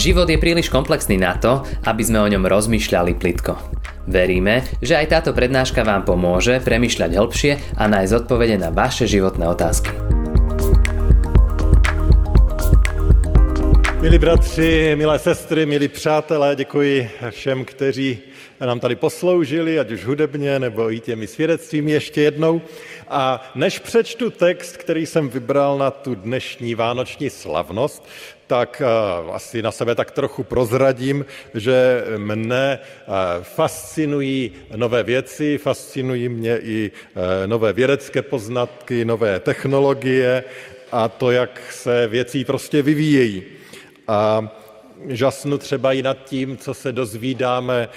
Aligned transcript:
Život 0.00 0.32
je 0.32 0.40
príliš 0.40 0.72
komplexný 0.72 1.20
na 1.20 1.36
to, 1.36 1.60
aby 1.84 2.00
sme 2.00 2.24
o 2.24 2.30
ňom 2.32 2.48
rozmýšľali 2.48 3.20
plitko. 3.20 3.52
Veríme, 4.08 4.64
že 4.80 4.96
aj 4.96 5.12
táto 5.12 5.36
prednáška 5.36 5.84
vám 5.84 6.08
pomôže 6.08 6.56
premyšľať 6.64 7.20
hĺbšie 7.20 7.52
a 7.76 7.84
nájsť 7.84 8.24
odpovede 8.24 8.56
na 8.56 8.72
vaše 8.72 9.04
životné 9.04 9.44
otázky. 9.44 9.92
Milí 14.00 14.18
bratři, 14.18 14.96
milé 14.96 15.18
sestry, 15.18 15.66
milí 15.68 15.88
přátelé, 15.88 16.56
děkuji 16.56 17.10
všem, 17.30 17.64
kteří 17.64 18.18
nám 18.66 18.80
tady 18.80 18.96
posloužili, 18.96 19.78
ať 19.78 19.90
už 19.90 20.04
hudebně 20.04 20.58
nebo 20.58 20.92
i 20.92 21.00
těmi 21.00 21.26
svědectvími 21.26 21.90
ještě 21.90 22.20
jednou. 22.20 22.62
A 23.08 23.50
než 23.54 23.78
přečtu 23.78 24.30
text, 24.30 24.76
který 24.76 25.06
jsem 25.06 25.28
vybral 25.28 25.78
na 25.78 25.90
tu 25.90 26.14
dnešní 26.14 26.74
vánoční 26.74 27.30
slavnost, 27.30 28.08
tak 28.46 28.82
uh, 29.24 29.34
asi 29.34 29.62
na 29.62 29.70
sebe 29.72 29.94
tak 29.94 30.10
trochu 30.10 30.42
prozradím, 30.42 31.24
že 31.54 32.04
mne 32.16 32.78
uh, 32.78 33.14
fascinují 33.42 34.52
nové 34.76 35.02
věci, 35.02 35.58
fascinují 35.58 36.28
mě 36.28 36.58
i 36.58 36.90
uh, 36.90 37.22
nové 37.46 37.72
vědecké 37.72 38.22
poznatky, 38.22 39.04
nové 39.04 39.40
technologie 39.40 40.44
a 40.92 41.08
to, 41.08 41.30
jak 41.30 41.62
se 41.70 42.06
věcí 42.06 42.44
prostě 42.44 42.82
vyvíjejí. 42.82 43.42
A 44.08 44.50
žasnu 45.08 45.58
třeba 45.58 45.92
i 45.92 46.02
nad 46.02 46.24
tím, 46.24 46.56
co 46.56 46.74
se 46.74 46.92
dozvídáme 46.92 47.88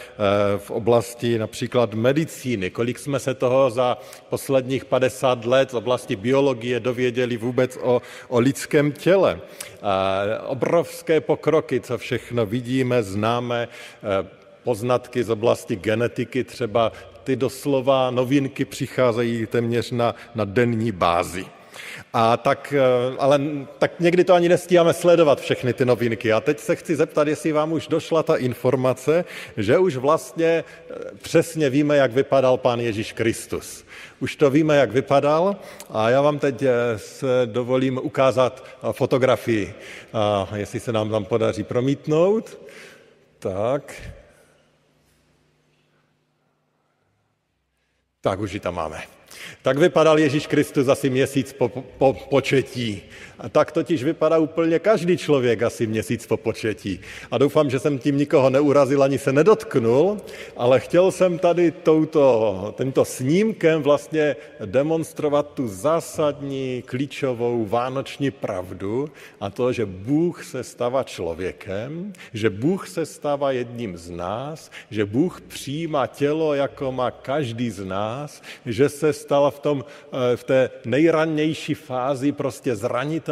v 0.57 0.71
oblasti 0.71 1.39
například 1.39 1.93
medicíny. 1.93 2.69
Kolik 2.69 2.99
jsme 2.99 3.19
se 3.19 3.33
toho 3.33 3.69
za 3.69 3.97
posledních 4.29 4.85
50 4.85 5.45
let 5.45 5.71
v 5.71 5.75
oblasti 5.75 6.15
biologie 6.15 6.79
dověděli 6.79 7.37
vůbec 7.37 7.77
o, 7.81 8.01
o 8.27 8.39
lidském 8.39 8.91
těle. 8.91 9.39
Obrovské 10.45 11.21
pokroky, 11.21 11.79
co 11.79 11.97
všechno 11.97 12.45
vidíme, 12.45 13.03
známe, 13.03 13.67
poznatky 14.63 15.23
z 15.23 15.29
oblasti 15.29 15.75
genetiky, 15.75 16.43
třeba 16.43 16.91
ty 17.23 17.35
doslova 17.35 18.11
novinky 18.11 18.65
přicházejí 18.65 19.45
téměř 19.45 19.91
na, 19.91 20.15
na 20.35 20.45
denní 20.45 20.91
bázi. 20.91 21.45
A 22.13 22.37
tak, 22.37 22.73
ale 23.19 23.41
tak 23.77 23.99
někdy 23.99 24.23
to 24.23 24.33
ani 24.33 24.49
nestíháme 24.49 24.93
sledovat 24.93 25.41
všechny 25.41 25.73
ty 25.73 25.85
novinky. 25.85 26.33
A 26.33 26.39
teď 26.41 26.59
se 26.59 26.75
chci 26.75 26.95
zeptat, 26.95 27.27
jestli 27.27 27.51
vám 27.51 27.71
už 27.71 27.87
došla 27.87 28.23
ta 28.23 28.35
informace, 28.35 29.25
že 29.57 29.77
už 29.77 29.95
vlastně 29.95 30.63
přesně 31.21 31.69
víme, 31.69 31.97
jak 31.97 32.11
vypadal 32.11 32.57
pán 32.57 32.79
Ježíš 32.79 33.13
Kristus. 33.13 33.85
Už 34.19 34.35
to 34.35 34.49
víme, 34.49 34.75
jak 34.75 34.91
vypadal 34.91 35.55
a 35.89 36.09
já 36.09 36.21
vám 36.21 36.39
teď 36.39 36.63
se 36.97 37.27
dovolím 37.45 37.99
ukázat 38.03 38.65
fotografii, 38.91 39.75
a 40.13 40.47
jestli 40.55 40.79
se 40.79 40.91
nám 40.91 41.09
tam 41.09 41.25
podaří 41.25 41.63
promítnout. 41.63 42.57
Tak. 43.39 44.01
Tak 48.21 48.39
už 48.39 48.53
ji 48.53 48.59
tam 48.59 48.75
máme. 48.75 49.03
Tak 49.61 49.77
vypadal 49.77 50.19
Ježíš 50.19 50.47
Kristus 50.47 50.87
asi 50.87 51.09
měsíc 51.09 51.53
po, 51.53 51.69
po 51.69 52.13
početí. 52.13 53.01
A 53.43 53.49
tak 53.49 53.71
totiž 53.71 54.03
vypadá 54.03 54.37
úplně 54.37 54.79
každý 54.79 55.17
člověk 55.17 55.63
asi 55.63 55.87
měsíc 55.87 56.27
po 56.27 56.37
početí. 56.37 56.99
A 57.31 57.37
doufám, 57.37 57.69
že 57.69 57.79
jsem 57.79 57.99
tím 57.99 58.17
nikoho 58.17 58.49
neurazil 58.49 59.03
ani 59.03 59.19
se 59.19 59.33
nedotknul, 59.33 60.17
ale 60.57 60.79
chtěl 60.79 61.11
jsem 61.11 61.39
tady 61.39 61.71
touto, 61.71 62.73
tento 62.77 63.05
snímkem 63.05 63.81
vlastně 63.81 64.35
demonstrovat 64.65 65.53
tu 65.53 65.67
zásadní, 65.67 66.83
klíčovou 66.85 67.65
vánoční 67.65 68.31
pravdu 68.31 69.09
a 69.39 69.49
to, 69.49 69.73
že 69.73 69.85
Bůh 69.85 70.43
se 70.43 70.63
stává 70.63 71.03
člověkem, 71.03 72.13
že 72.33 72.49
Bůh 72.49 72.87
se 72.87 73.05
stává 73.05 73.51
jedním 73.51 73.97
z 73.97 74.09
nás, 74.09 74.71
že 74.89 75.05
Bůh 75.05 75.41
přijímá 75.41 76.07
tělo, 76.07 76.53
jako 76.53 76.91
má 76.91 77.11
každý 77.11 77.69
z 77.69 77.85
nás, 77.85 78.41
že 78.65 78.89
se 78.89 79.13
stal 79.13 79.51
v, 79.51 79.59
tom, 79.59 79.85
v 80.35 80.43
té 80.43 80.69
nejrannější 80.85 81.73
fázi 81.73 82.31
prostě 82.31 82.75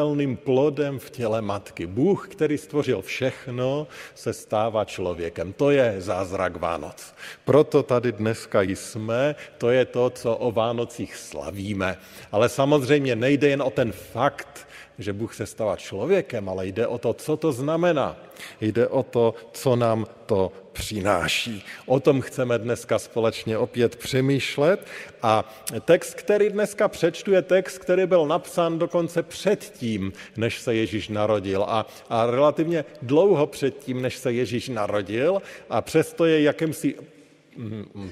zranitelným 0.02 0.38
plodem 0.38 1.00
v 1.00 1.10
těle 1.10 1.42
matky. 1.42 1.86
Bůh, 1.86 2.28
který 2.28 2.58
stvořil 2.58 3.02
všechno, 3.02 3.88
se 4.16 4.34
stává 4.34 4.86
člověkem. 4.86 5.54
To 5.54 5.72
je 5.72 5.96
zázrak 5.98 6.58
Vánoc. 6.58 7.14
Proto 7.46 7.84
tady 7.84 8.12
dneska 8.12 8.62
jsme, 8.62 9.36
to 9.58 9.70
je 9.70 9.86
to, 9.86 10.10
co 10.10 10.36
o 10.36 10.52
Vánocích 10.52 11.16
slavíme. 11.16 11.98
Ale 12.32 12.50
samozřejmě 12.50 13.16
nejde 13.16 13.50
jen 13.50 13.62
o 13.62 13.70
ten 13.70 13.92
fakt, 13.92 14.68
že 15.02 15.14
Bůh 15.14 15.36
se 15.36 15.46
stává 15.46 15.76
člověkem, 15.76 16.50
ale 16.50 16.68
jde 16.68 16.88
o 16.88 16.98
to, 16.98 17.14
co 17.14 17.38
to 17.38 17.52
znamená. 17.52 18.18
Jde 18.62 18.88
o 18.88 19.04
to, 19.04 19.34
co 19.52 19.76
nám 19.76 20.06
to 20.26 20.52
přináší. 20.72 21.66
O 21.86 22.00
tom 22.00 22.22
chceme 22.22 22.58
dneska 22.58 23.00
společně 23.00 23.58
opět 23.58 23.96
přemýšlet 23.96 24.88
a 25.22 25.54
text, 25.86 26.14
který 26.14 26.50
dneska 26.50 26.88
přečtu, 26.88 27.32
je 27.32 27.42
text, 27.42 27.78
který 27.78 28.06
byl 28.06 28.28
napsán 28.28 28.80
dokonce 28.80 29.24
předtím, 29.24 30.14
než 30.38 30.60
se 30.60 30.76
Ježíš 30.76 31.10
narodil 31.10 31.64
a, 31.64 31.86
a 32.10 32.26
relativně 32.26 32.86
dlouho 33.02 33.48
předtím, 33.48 34.02
než 34.02 34.18
se 34.18 34.34
Ježíš 34.34 34.70
narodil 34.70 35.42
a 35.70 35.82
přesto 35.82 36.26
je 36.26 36.42
jakýmsi 36.42 36.96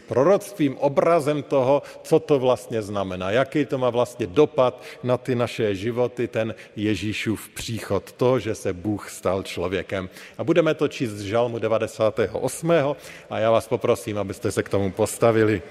proroctvím, 0.07 0.77
obrazem 0.77 1.43
toho, 1.43 1.81
co 2.03 2.19
to 2.19 2.39
vlastně 2.39 2.81
znamená, 2.81 3.31
jaký 3.31 3.65
to 3.65 3.77
má 3.77 3.89
vlastně 3.89 4.27
dopad 4.27 4.83
na 5.03 5.17
ty 5.17 5.35
naše 5.35 5.75
životy, 5.75 6.27
ten 6.27 6.55
Ježíšův 6.75 7.49
příchod, 7.49 8.11
to, 8.11 8.39
že 8.39 8.55
se 8.55 8.73
Bůh 8.73 9.09
stal 9.09 9.43
člověkem. 9.43 10.09
A 10.37 10.43
budeme 10.43 10.73
to 10.73 10.87
číst 10.87 11.11
z 11.11 11.21
Žalmu 11.21 11.59
98. 11.59 12.71
a 13.29 13.39
já 13.39 13.51
vás 13.51 13.67
poprosím, 13.67 14.17
abyste 14.17 14.51
se 14.51 14.63
k 14.63 14.69
tomu 14.69 14.91
postavili. 14.91 15.61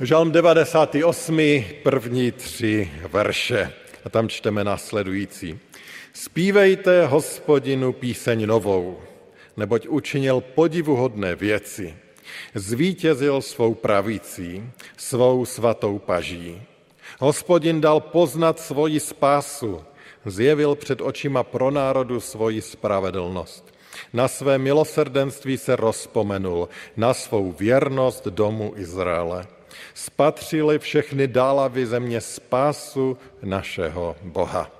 Žalm 0.00 0.32
98. 0.32 1.40
první 1.82 2.32
tři 2.32 2.90
verše. 3.12 3.72
A 4.04 4.08
tam 4.08 4.28
čteme 4.28 4.64
následující. 4.64 5.58
Spívejte 6.12 7.06
hospodinu 7.06 7.92
píseň 7.92 8.46
novou, 8.46 9.00
neboť 9.56 9.88
učinil 9.88 10.40
podivuhodné 10.40 11.34
věci. 11.34 11.94
Zvítězil 12.54 13.42
svou 13.42 13.74
pravicí, 13.74 14.70
svou 14.96 15.44
svatou 15.44 15.98
paží. 15.98 16.62
Hospodin 17.18 17.80
dal 17.80 18.00
poznat 18.00 18.60
svoji 18.60 19.00
spásu, 19.00 19.84
zjevil 20.24 20.74
před 20.74 21.00
očima 21.00 21.42
pro 21.42 21.70
národu 21.70 22.20
svoji 22.20 22.62
spravedlnost. 22.62 23.74
Na 24.12 24.28
své 24.28 24.58
milosrdenství 24.58 25.58
se 25.58 25.76
rozpomenul, 25.76 26.68
na 26.96 27.14
svou 27.14 27.52
věrnost 27.52 28.26
domu 28.26 28.72
Izraele. 28.76 29.46
Spatřili 29.94 30.78
všechny 30.78 31.26
dálavy 31.26 31.86
země 31.86 32.20
spásu 32.20 33.16
našeho 33.42 34.16
Boha. 34.22 34.70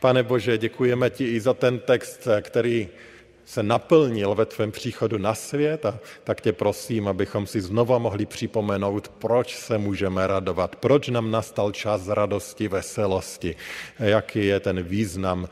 Pane 0.00 0.22
Bože, 0.22 0.58
děkujeme 0.58 1.10
ti 1.10 1.24
i 1.24 1.40
za 1.40 1.54
ten 1.54 1.78
text, 1.78 2.28
který 2.40 2.88
se 3.50 3.62
naplnil 3.62 4.34
ve 4.34 4.46
tvém 4.46 4.72
příchodu 4.72 5.18
na 5.18 5.34
svět 5.34 5.86
a 5.86 5.98
tak 6.24 6.40
tě 6.40 6.52
prosím, 6.52 7.08
abychom 7.08 7.46
si 7.46 7.60
znova 7.60 7.98
mohli 7.98 8.26
připomenout, 8.26 9.08
proč 9.08 9.56
se 9.56 9.78
můžeme 9.78 10.26
radovat, 10.26 10.76
proč 10.76 11.08
nám 11.08 11.30
nastal 11.30 11.72
čas 11.72 12.08
radosti, 12.08 12.68
veselosti, 12.68 13.56
jaký 13.98 14.46
je 14.46 14.60
ten 14.60 14.82
význam 14.82 15.48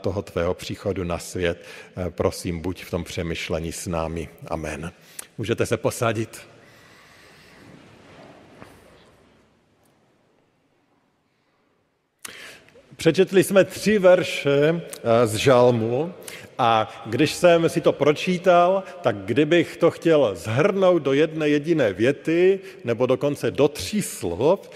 toho 0.00 0.22
tvého 0.22 0.54
příchodu 0.54 1.04
na 1.04 1.18
svět. 1.18 1.64
Prosím, 2.10 2.60
buď 2.60 2.84
v 2.84 2.90
tom 2.90 3.04
přemýšlení 3.04 3.72
s 3.72 3.86
námi. 3.86 4.28
Amen. 4.46 4.92
Můžete 5.38 5.66
se 5.66 5.76
posadit. 5.76 6.40
Přečetli 12.96 13.44
jsme 13.44 13.64
tři 13.64 13.98
verše 13.98 14.80
z 15.24 15.34
Žalmu 15.34 16.14
a 16.60 16.88
když 17.06 17.32
jsem 17.32 17.68
si 17.68 17.80
to 17.80 17.92
pročítal, 17.92 18.82
tak 19.00 19.16
kdybych 19.16 19.76
to 19.76 19.90
chtěl 19.90 20.30
zhrnout 20.34 21.02
do 21.02 21.12
jedné 21.12 21.48
jediné 21.48 21.92
věty, 21.92 22.60
nebo 22.84 23.06
dokonce 23.06 23.50
do 23.50 23.68
tří 23.68 24.02
slov, 24.02 24.70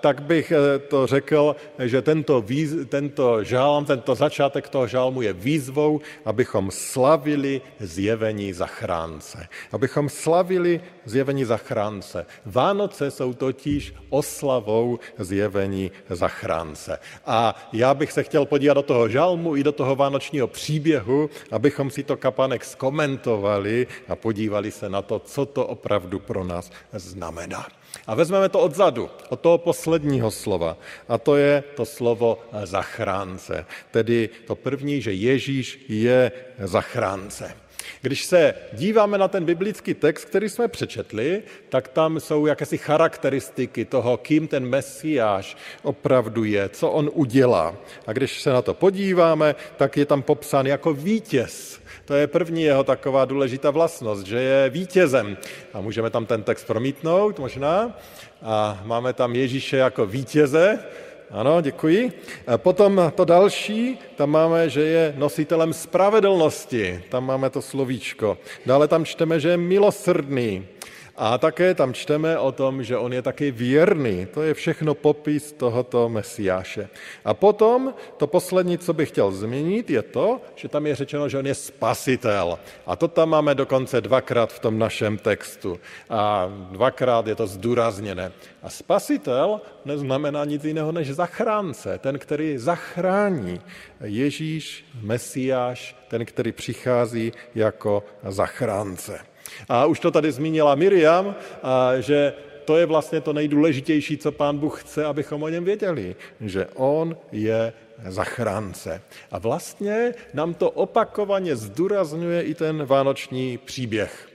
tak 0.00 0.22
bych 0.22 0.52
eh, 0.52 0.78
to 0.78 1.06
řekl, 1.06 1.56
že 1.78 2.02
tento, 2.02 2.40
výz, 2.40 2.72
tento 2.88 3.44
žálm, 3.44 3.84
tento 3.84 4.14
začátek 4.14 4.68
toho 4.68 4.86
žálmu 4.86 5.22
je 5.22 5.32
výzvou, 5.32 6.00
abychom 6.24 6.70
slavili 6.72 7.60
zjevení 7.80 8.52
zachránce. 8.52 9.48
Abychom 9.72 10.08
slavili 10.08 10.80
zjevení 11.04 11.44
zachránce. 11.44 12.26
Vánoce 12.46 13.10
jsou 13.10 13.34
totiž 13.34 13.94
oslavou 14.08 14.98
zjevení 15.18 15.90
zachránce. 16.10 16.98
A 17.26 17.68
já 17.72 17.94
bych 17.94 18.12
se 18.12 18.22
chtěl 18.22 18.44
podívat 18.44 18.74
do 18.74 18.82
toho 18.82 19.08
žalmu 19.08 19.56
i 19.56 19.62
do 19.62 19.72
toho 19.72 19.96
vánočního 19.96 20.46
příběhu, 20.46 21.25
abychom 21.50 21.90
si 21.90 22.02
to 22.02 22.16
kapanek 22.16 22.64
skomentovali 22.64 23.86
a 24.08 24.16
podívali 24.16 24.70
se 24.70 24.88
na 24.88 25.02
to, 25.02 25.18
co 25.18 25.46
to 25.46 25.66
opravdu 25.66 26.18
pro 26.18 26.44
nás 26.44 26.70
znamená. 26.92 27.66
A 28.06 28.14
vezmeme 28.14 28.48
to 28.48 28.60
odzadu, 28.60 29.10
od 29.28 29.40
toho 29.40 29.58
posledního 29.58 30.30
slova. 30.30 30.76
A 31.08 31.18
to 31.18 31.36
je 31.36 31.64
to 31.76 31.84
slovo 31.84 32.38
zachránce. 32.64 33.66
Tedy 33.90 34.28
to 34.46 34.54
první, 34.54 35.02
že 35.02 35.12
Ježíš 35.12 35.84
je 35.88 36.32
zachránce. 36.58 37.65
Když 38.02 38.24
se 38.24 38.54
díváme 38.72 39.18
na 39.18 39.28
ten 39.28 39.44
biblický 39.44 39.94
text, 39.94 40.24
který 40.24 40.48
jsme 40.48 40.68
přečetli, 40.68 41.42
tak 41.68 41.88
tam 41.88 42.20
jsou 42.20 42.46
jakési 42.46 42.78
charakteristiky 42.78 43.84
toho, 43.84 44.16
kým 44.16 44.48
ten 44.48 44.68
Mesiáš 44.68 45.56
opravdu 45.82 46.44
je, 46.44 46.68
co 46.68 46.90
on 46.90 47.10
udělá. 47.12 47.76
A 48.06 48.12
když 48.12 48.42
se 48.42 48.50
na 48.50 48.62
to 48.62 48.74
podíváme, 48.74 49.54
tak 49.76 49.96
je 49.96 50.06
tam 50.06 50.22
popsán 50.22 50.66
jako 50.66 50.92
vítěz. 50.92 51.80
To 52.04 52.14
je 52.14 52.26
první 52.26 52.62
jeho 52.62 52.84
taková 52.84 53.24
důležitá 53.24 53.70
vlastnost, 53.70 54.26
že 54.26 54.36
je 54.36 54.70
vítězem. 54.70 55.36
A 55.72 55.80
můžeme 55.80 56.10
tam 56.10 56.26
ten 56.26 56.42
text 56.42 56.66
promítnout 56.66 57.38
možná. 57.38 57.98
A 58.42 58.80
máme 58.84 59.12
tam 59.12 59.34
Ježíše 59.34 59.76
jako 59.76 60.06
vítěze, 60.06 60.78
ano, 61.30 61.60
děkuji. 61.60 62.12
A 62.46 62.58
potom 62.58 63.12
to 63.14 63.24
další, 63.24 63.98
tam 64.16 64.30
máme, 64.30 64.70
že 64.70 64.80
je 64.80 65.14
nositelem 65.16 65.72
spravedlnosti. 65.72 67.04
Tam 67.08 67.26
máme 67.26 67.50
to 67.50 67.62
slovíčko. 67.62 68.38
Dále 68.66 68.88
tam 68.88 69.04
čteme, 69.04 69.40
že 69.40 69.48
je 69.48 69.56
milosrdný. 69.56 70.66
A 71.16 71.38
také 71.38 71.74
tam 71.74 71.94
čteme 71.94 72.38
o 72.38 72.52
tom, 72.52 72.84
že 72.84 72.96
on 72.96 73.12
je 73.12 73.22
taky 73.22 73.50
věrný. 73.50 74.26
To 74.34 74.42
je 74.42 74.54
všechno 74.54 74.94
popis 74.94 75.52
tohoto 75.52 76.08
mesiáše. 76.08 76.88
A 77.24 77.34
potom 77.34 77.94
to 78.16 78.26
poslední, 78.26 78.78
co 78.78 78.92
bych 78.92 79.08
chtěl 79.08 79.32
zmínit, 79.32 79.90
je 79.90 80.02
to, 80.02 80.40
že 80.54 80.68
tam 80.68 80.86
je 80.86 80.94
řečeno, 80.94 81.28
že 81.28 81.38
on 81.38 81.46
je 81.46 81.54
spasitel. 81.54 82.58
A 82.86 82.96
to 82.96 83.08
tam 83.08 83.28
máme 83.28 83.54
dokonce 83.54 84.00
dvakrát 84.00 84.52
v 84.52 84.58
tom 84.58 84.78
našem 84.78 85.18
textu. 85.18 85.80
A 86.10 86.48
dvakrát 86.70 87.26
je 87.26 87.34
to 87.34 87.46
zdůrazněné. 87.46 88.32
A 88.62 88.70
spasitel 88.70 89.60
neznamená 89.84 90.44
nic 90.44 90.64
jiného 90.64 90.92
než 90.92 91.12
zachránce, 91.12 91.98
ten, 91.98 92.18
který 92.18 92.58
zachrání. 92.58 93.60
Ježíš, 94.04 94.84
Mesiáš, 95.02 95.96
ten, 96.08 96.24
který 96.24 96.52
přichází 96.52 97.32
jako 97.54 98.04
zachránce. 98.28 99.35
A 99.68 99.86
už 99.86 100.00
to 100.00 100.10
tady 100.10 100.32
zmínila 100.32 100.74
Miriam, 100.74 101.34
že 102.00 102.32
to 102.64 102.76
je 102.76 102.86
vlastně 102.86 103.20
to 103.20 103.32
nejdůležitější, 103.32 104.18
co 104.18 104.32
pán 104.32 104.58
Bůh 104.58 104.80
chce, 104.80 105.04
abychom 105.04 105.42
o 105.42 105.48
něm 105.48 105.64
věděli, 105.64 106.16
že 106.40 106.66
on 106.74 107.16
je 107.32 107.72
zachránce. 108.08 109.02
A 109.30 109.38
vlastně 109.38 110.14
nám 110.34 110.54
to 110.54 110.70
opakovaně 110.70 111.56
zdůrazňuje 111.56 112.42
i 112.42 112.54
ten 112.54 112.84
vánoční 112.84 113.58
příběh. 113.58 114.28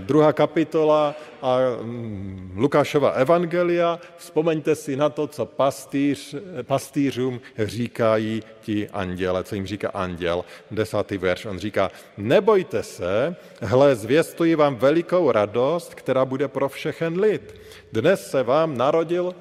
Druhá 0.00 0.32
kapitola 0.32 1.14
a 1.42 1.58
mm, 1.80 2.52
Lukášova 2.56 3.10
evangelia, 3.10 4.00
vzpomeňte 4.16 4.74
si 4.74 4.96
na 4.96 5.08
to, 5.08 5.26
co 5.26 5.46
pastýř, 5.46 6.34
pastýřům 6.62 7.40
říkají 7.58 8.42
ti 8.60 8.88
anděle, 8.88 9.44
co 9.44 9.54
jim 9.54 9.66
říká 9.66 9.88
anděl, 9.88 10.44
desátý 10.70 11.18
verš. 11.18 11.46
On 11.46 11.58
říká, 11.58 11.90
nebojte 12.16 12.82
se, 12.82 13.36
hle, 13.60 13.96
zvěstuji 13.96 14.54
vám 14.54 14.76
velikou 14.76 15.32
radost, 15.32 15.94
která 15.94 16.24
bude 16.24 16.48
pro 16.48 16.68
všechen 16.68 17.20
lid. 17.20 17.54
Dnes 17.92 18.30
se 18.30 18.42
vám 18.42 18.76
narodil 18.76 19.34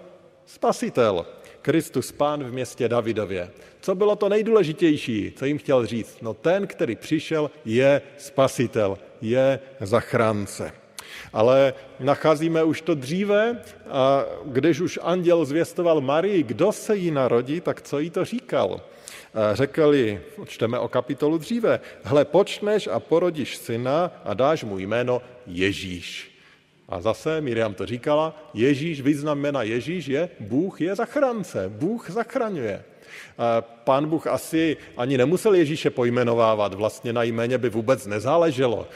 spasitel, 0.46 1.26
Kristus 1.62 2.12
Pán 2.12 2.44
v 2.44 2.52
městě 2.52 2.90
Davidově. 2.90 3.52
Co 3.82 3.96
bylo 3.96 4.16
to 4.16 4.30
nejdůležitější, 4.30 5.34
co 5.36 5.46
jim 5.46 5.58
chtěl 5.58 5.86
říct? 5.86 6.18
No 6.22 6.34
ten, 6.34 6.68
který 6.68 6.96
přišel, 6.96 7.52
je 7.66 8.02
spasitel, 8.18 8.98
je 9.22 9.60
zachránce. 9.80 10.72
Ale 11.34 11.74
nacházíme 12.00 12.64
už 12.64 12.82
to 12.82 12.96
dříve, 12.96 13.62
a 13.90 14.26
když 14.46 14.80
už 14.80 15.00
anděl 15.02 15.46
zvěstoval 15.46 16.02
Marii, 16.02 16.44
kdo 16.44 16.72
se 16.72 16.96
jí 16.96 17.12
narodí, 17.12 17.62
tak 17.62 17.82
co 17.82 18.00
jí 18.00 18.10
to 18.10 18.26
říkal? 18.26 18.82
Řekl 19.54 19.94
jí, 19.94 20.20
čteme 20.46 20.80
o 20.80 20.88
kapitolu 20.88 21.38
dříve, 21.38 21.80
hle, 22.04 22.26
počneš 22.26 22.88
a 22.88 23.00
porodíš 23.00 23.58
syna 23.58 24.12
a 24.26 24.34
dáš 24.34 24.64
mu 24.64 24.80
jméno 24.80 25.22
Ježíš. 25.48 26.32
A 26.90 27.02
zase 27.02 27.42
Miriam 27.42 27.74
to 27.74 27.86
říkala, 27.86 28.36
Ježíš, 28.54 29.02
význam 29.02 29.40
jména 29.40 29.64
Ježíš 29.64 30.08
je, 30.08 30.30
Bůh 30.40 30.82
je 30.82 30.96
zachránce, 30.96 31.70
Bůh 31.70 32.10
zachraňuje. 32.10 32.84
Pán 33.84 34.10
Bůh 34.10 34.28
asi 34.28 34.78
ani 34.98 35.18
nemusel 35.18 35.54
Ježíše 35.54 35.90
pojmenovávat, 35.90 36.74
vlastně 36.74 37.14
na 37.14 37.24
jméně 37.24 37.58
by 37.58 37.70
vůbec 37.70 38.08
nezáleželo. 38.08 38.88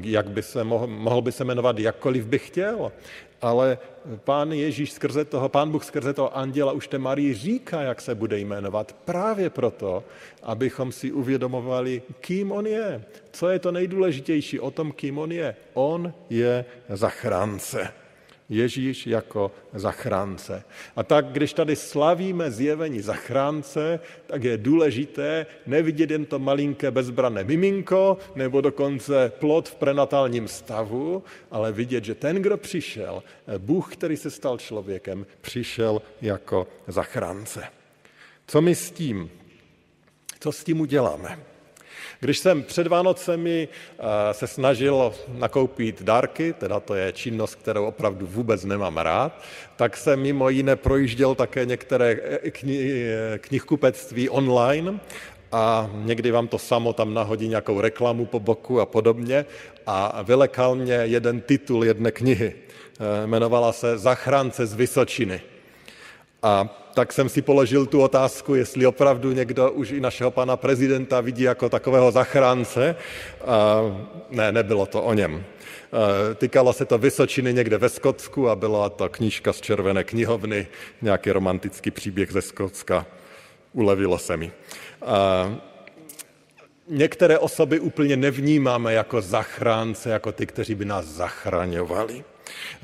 Jak 0.00 0.30
by 0.30 0.42
se 0.42 0.64
mohl, 0.64 0.86
mohl 0.86 1.22
by 1.22 1.32
se 1.32 1.44
jmenovat 1.44 1.78
jakkoliv 1.78 2.26
by 2.26 2.38
chtěl. 2.38 2.92
Ale 3.42 3.78
pán 4.24 4.52
Ježíš 4.52 4.92
skrze 4.92 5.24
toho, 5.24 5.48
pán 5.48 5.70
Bůh 5.70 5.84
skrze 5.84 6.12
toho 6.12 6.36
anděla 6.36 6.72
už 6.72 6.88
té 6.88 6.98
Marii 6.98 7.34
říká, 7.34 7.82
jak 7.82 8.00
se 8.00 8.14
bude 8.14 8.38
jmenovat. 8.38 8.96
Právě 9.04 9.50
proto, 9.50 10.04
abychom 10.42 10.92
si 10.92 11.12
uvědomovali, 11.12 12.02
kým 12.20 12.52
on 12.52 12.66
je. 12.66 13.04
Co 13.32 13.48
je 13.48 13.58
to 13.58 13.72
nejdůležitější 13.72 14.60
o 14.60 14.70
tom, 14.70 14.92
kým 14.92 15.18
on 15.18 15.32
je. 15.32 15.56
On 15.74 16.12
je 16.30 16.64
zachránce. 16.88 18.03
Ježíš 18.48 19.06
jako 19.06 19.50
zachránce. 19.72 20.64
A 20.96 21.02
tak, 21.02 21.26
když 21.26 21.52
tady 21.52 21.76
slavíme 21.76 22.50
zjevení 22.50 23.00
zachránce, 23.00 24.00
tak 24.26 24.44
je 24.44 24.56
důležité 24.56 25.46
nevidět 25.66 26.10
jen 26.10 26.24
to 26.24 26.38
malinké 26.38 26.90
bezbrané 26.90 27.44
miminko 27.44 28.18
nebo 28.34 28.60
dokonce 28.60 29.32
plod 29.38 29.68
v 29.68 29.74
prenatálním 29.74 30.48
stavu, 30.48 31.22
ale 31.50 31.72
vidět, 31.72 32.04
že 32.04 32.14
ten, 32.14 32.36
kdo 32.36 32.56
přišel, 32.56 33.22
Bůh, 33.58 33.92
který 33.96 34.16
se 34.16 34.30
stal 34.30 34.58
člověkem, 34.58 35.26
přišel 35.40 36.02
jako 36.22 36.66
zachránce. 36.88 37.64
Co 38.46 38.60
my 38.60 38.74
s 38.74 38.90
tím? 38.90 39.30
Co 40.40 40.52
s 40.52 40.64
tím 40.64 40.80
uděláme? 40.80 41.53
Když 42.20 42.38
jsem 42.38 42.62
před 42.62 42.86
Vánocemi 42.86 43.68
eh, 43.68 44.34
se 44.34 44.46
snažil 44.46 45.14
nakoupit 45.28 46.02
dárky, 46.02 46.52
teda 46.52 46.80
to 46.80 46.94
je 46.94 47.12
činnost, 47.12 47.54
kterou 47.54 47.84
opravdu 47.86 48.26
vůbec 48.26 48.64
nemám 48.64 48.96
rád, 48.96 49.42
tak 49.76 49.96
jsem 49.96 50.20
mimo 50.20 50.48
jiné 50.48 50.76
projížděl 50.76 51.34
také 51.34 51.64
některé 51.64 52.16
eh, 52.22 52.50
kni- 52.50 53.06
eh, 53.34 53.38
knihkupectví 53.38 54.28
online 54.28 55.00
a 55.52 55.90
někdy 55.94 56.30
vám 56.30 56.48
to 56.48 56.58
samo 56.58 56.92
tam 56.92 57.14
nahodí 57.14 57.48
nějakou 57.48 57.80
reklamu 57.80 58.26
po 58.26 58.40
boku 58.40 58.80
a 58.80 58.86
podobně 58.86 59.46
a 59.86 60.22
vylekal 60.22 60.74
mě 60.74 60.94
jeden 60.94 61.40
titul 61.40 61.84
jedné 61.84 62.10
knihy. 62.10 62.54
Jmenovala 63.24 63.72
se 63.72 63.98
Zachránce 63.98 64.66
z 64.66 64.74
Vysočiny. 64.74 65.53
A 66.44 66.68
tak 66.94 67.12
jsem 67.12 67.28
si 67.28 67.42
položil 67.42 67.86
tu 67.86 68.02
otázku, 68.02 68.54
jestli 68.54 68.86
opravdu 68.86 69.32
někdo 69.32 69.70
už 69.70 69.90
i 69.90 70.00
našeho 70.00 70.30
pana 70.30 70.56
prezidenta 70.56 71.20
vidí 71.20 71.42
jako 71.42 71.68
takového 71.68 72.10
zachránce. 72.10 72.96
A 73.44 73.80
ne, 74.30 74.52
nebylo 74.52 74.86
to 74.86 75.02
o 75.02 75.14
něm. 75.14 75.44
Týkalo 76.34 76.72
se 76.72 76.84
to 76.84 76.98
Vysočiny 76.98 77.54
někde 77.54 77.78
ve 77.78 77.88
Skotsku 77.88 78.48
a 78.48 78.56
byla 78.56 78.88
to 78.88 79.08
knížka 79.08 79.52
z 79.52 79.60
červené 79.60 80.04
knihovny, 80.04 80.66
nějaký 81.02 81.30
romantický 81.30 81.90
příběh 81.90 82.32
ze 82.32 82.42
Skotska. 82.42 83.06
Ulevilo 83.72 84.18
se 84.18 84.36
mi. 84.36 84.52
A 85.02 85.54
některé 86.88 87.38
osoby 87.38 87.80
úplně 87.80 88.16
nevnímáme 88.16 88.92
jako 88.92 89.20
zachránce, 89.20 90.10
jako 90.10 90.32
ty, 90.32 90.46
kteří 90.46 90.74
by 90.74 90.84
nás 90.84 91.04
zachraňovali. 91.04 92.24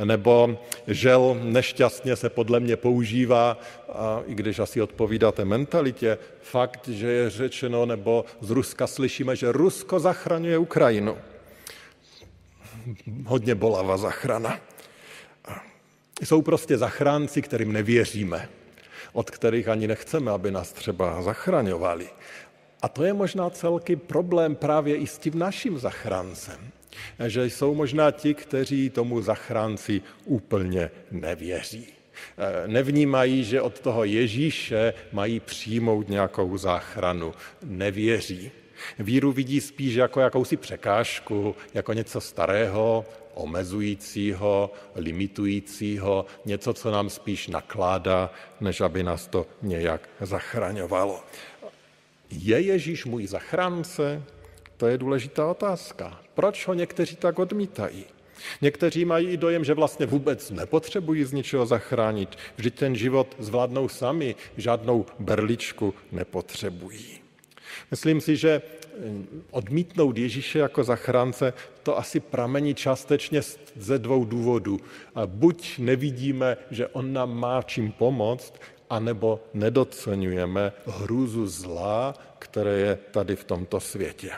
Nebo 0.05 0.59
žel 0.87 1.39
nešťastně 1.43 2.17
se 2.17 2.29
podle 2.29 2.61
mě 2.61 2.77
používá, 2.77 3.59
a 3.89 4.23
i 4.27 4.35
když 4.35 4.59
asi 4.59 4.83
odpovídáte 4.83 5.45
mentalitě, 5.45 6.19
fakt, 6.43 6.89
že 6.89 7.07
je 7.13 7.31
řečeno, 7.31 7.87
nebo 7.87 8.25
z 8.41 8.51
Ruska 8.51 8.87
slyšíme, 8.87 9.37
že 9.37 9.53
Rusko 9.53 10.01
zachraňuje 10.01 10.59
Ukrajinu. 10.59 11.17
Hodně 13.27 13.55
bolavá 13.55 13.97
zachrana. 13.97 14.61
Jsou 16.25 16.43
prostě 16.43 16.79
zachránci, 16.79 17.43
kterým 17.43 17.73
nevěříme, 17.73 18.49
od 19.13 19.31
kterých 19.31 19.69
ani 19.69 19.87
nechceme, 19.87 20.31
aby 20.31 20.51
nás 20.51 20.73
třeba 20.73 21.23
zachraňovali. 21.23 22.09
A 22.83 22.89
to 22.89 23.05
je 23.05 23.13
možná 23.13 23.51
celky 23.51 23.97
problém 23.97 24.57
právě 24.57 24.97
i 24.97 25.07
s 25.07 25.19
tím 25.19 25.39
naším 25.39 25.79
zachráncem 25.79 26.71
že 27.27 27.45
jsou 27.45 27.75
možná 27.75 28.11
ti, 28.11 28.35
kteří 28.35 28.91
tomu 28.91 29.23
zachránci 29.23 30.03
úplně 30.25 30.91
nevěří. 31.11 31.87
Eh, 32.39 32.69
nevnímají, 32.69 33.45
že 33.45 33.61
od 33.61 33.81
toho 33.81 34.05
Ježíše 34.05 34.95
mají 35.13 35.41
přijmout 35.41 36.09
nějakou 36.09 36.57
záchranu. 36.57 37.35
Nevěří. 37.65 38.51
Víru 38.99 39.33
vidí 39.33 39.61
spíš 39.61 39.95
jako 39.95 40.21
jakousi 40.21 40.57
překážku, 40.57 41.57
jako 41.75 41.93
něco 41.93 42.21
starého, 42.21 43.05
omezujícího, 43.35 44.73
limitujícího, 44.95 46.27
něco, 46.45 46.75
co 46.75 46.91
nám 46.91 47.11
spíš 47.11 47.49
nakládá, 47.49 48.31
než 48.61 48.81
aby 48.81 49.03
nás 49.03 49.27
to 49.27 49.47
nějak 49.63 50.09
zachraňovalo. 50.21 51.21
Je 52.31 52.61
Ježíš 52.61 53.05
můj 53.05 53.27
zachránce? 53.27 54.23
To 54.81 54.87
je 54.87 54.99
důležitá 54.99 55.47
otázka. 55.47 56.21
Proč 56.35 56.67
ho 56.67 56.75
někteří 56.75 57.17
tak 57.17 57.39
odmítají? 57.39 58.05
Někteří 58.63 59.05
mají 59.05 59.29
i 59.29 59.37
dojem, 59.37 59.65
že 59.65 59.75
vlastně 59.75 60.07
vůbec 60.07 60.51
nepotřebují 60.51 61.25
z 61.25 61.33
ničeho 61.33 61.67
zachránit, 61.67 62.37
vždyť 62.57 62.75
ten 62.75 62.97
život 62.97 63.37
zvládnou 63.39 63.89
sami, 63.89 64.35
žádnou 64.57 65.07
berličku 65.19 65.95
nepotřebují. 66.13 67.21
Myslím 67.91 68.21
si, 68.21 68.37
že 68.37 68.63
odmítnout 69.51 70.19
Ježíše 70.19 70.59
jako 70.59 70.85
zachránce, 70.85 71.53
to 71.83 71.99
asi 71.99 72.21
pramení 72.21 72.75
částečně 72.75 73.41
ze 73.77 73.99
dvou 73.99 74.25
důvodů. 74.25 74.81
Buď 75.27 75.79
nevidíme, 75.79 76.57
že 76.71 76.87
on 76.87 77.13
nám 77.13 77.39
má 77.39 77.63
čím 77.63 77.93
pomoct, 77.93 78.55
anebo 78.91 79.41
nedocenujeme 79.55 80.73
hrůzu 80.87 81.47
zla, 81.47 82.15
které 82.39 82.79
je 82.79 82.99
tady 83.11 83.37
v 83.37 83.45
tomto 83.45 83.81
světě. 83.81 84.31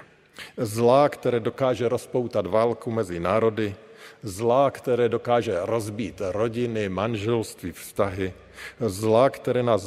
Zla, 0.57 1.09
které 1.09 1.41
dokáže 1.41 1.89
rozpoutat 1.89 2.47
válku 2.47 2.91
mezi 2.91 3.21
národy, 3.21 3.75
zla, 4.23 4.71
které 4.71 5.09
dokáže 5.09 5.59
rozbít 5.62 6.23
rodiny, 6.31 6.89
manželství, 6.89 7.73
vztahy, 7.73 8.33
zla, 8.81 9.31
které 9.31 9.62
nás 9.62 9.83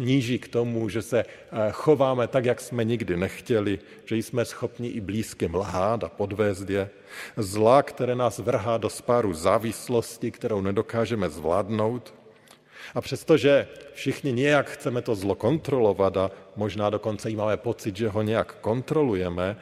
sníží 0.00 0.38
k 0.38 0.48
tomu, 0.48 0.88
že 0.88 1.02
se 1.02 1.18
eh, 1.20 1.26
chováme 1.72 2.28
tak, 2.28 2.44
jak 2.44 2.60
jsme 2.60 2.84
nikdy 2.84 3.16
nechtěli, 3.16 3.78
že 4.04 4.16
jsme 4.16 4.44
schopni 4.44 4.88
i 4.88 5.00
blízkým 5.00 5.54
lhát 5.54 6.04
a 6.04 6.08
podvést 6.08 6.70
je, 6.70 6.90
zla, 7.36 7.82
které 7.82 8.14
nás 8.14 8.38
vrhá 8.38 8.78
do 8.78 8.90
spáru 8.90 9.32
závislosti, 9.32 10.30
kterou 10.30 10.60
nedokážeme 10.60 11.28
zvládnout, 11.30 12.14
a 12.94 13.00
přestože 13.00 13.68
všichni 13.92 14.32
nějak 14.32 14.70
chceme 14.70 15.02
to 15.02 15.14
zlo 15.14 15.34
kontrolovat 15.34 16.16
a 16.16 16.30
možná 16.56 16.90
dokonce 16.90 17.30
i 17.30 17.36
máme 17.36 17.56
pocit, 17.56 17.96
že 17.96 18.08
ho 18.08 18.22
nějak 18.22 18.56
kontrolujeme, 18.60 19.56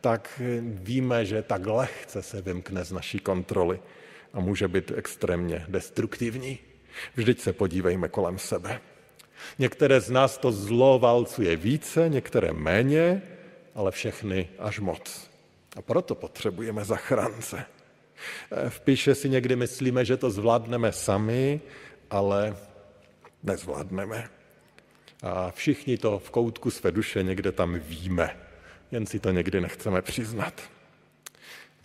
tak 0.00 0.40
víme, 0.62 1.24
že 1.24 1.42
tak 1.42 1.66
lehce 1.66 2.22
se 2.22 2.42
vymkne 2.42 2.84
z 2.84 2.92
naší 2.92 3.18
kontroly 3.18 3.80
a 4.32 4.40
může 4.40 4.68
být 4.68 4.92
extrémně 4.96 5.64
destruktivní. 5.68 6.58
Vždyť 7.14 7.40
se 7.40 7.52
podívejme 7.52 8.08
kolem 8.08 8.38
sebe. 8.38 8.80
Některé 9.58 10.00
z 10.00 10.10
nás 10.10 10.38
to 10.38 10.52
zlo 10.52 10.98
válcuje 10.98 11.56
více, 11.56 12.08
některé 12.08 12.52
méně, 12.52 13.22
ale 13.74 13.90
všechny 13.90 14.48
až 14.58 14.78
moc. 14.80 15.30
A 15.76 15.82
proto 15.82 16.14
potřebujeme 16.14 16.84
zachránce. 16.84 17.64
V 18.68 18.80
píše 18.80 19.14
si 19.14 19.28
někdy 19.28 19.56
myslíme, 19.56 20.04
že 20.04 20.16
to 20.16 20.30
zvládneme 20.30 20.92
sami, 20.92 21.60
ale 22.12 22.56
nezvládneme. 23.42 24.28
A 25.22 25.50
všichni 25.50 25.98
to 25.98 26.18
v 26.18 26.30
koutku 26.30 26.70
své 26.70 26.92
duše 26.92 27.22
někde 27.22 27.52
tam 27.52 27.78
víme, 27.78 28.36
jen 28.90 29.06
si 29.06 29.18
to 29.18 29.30
někdy 29.30 29.60
nechceme 29.60 30.02
přiznat. 30.02 30.62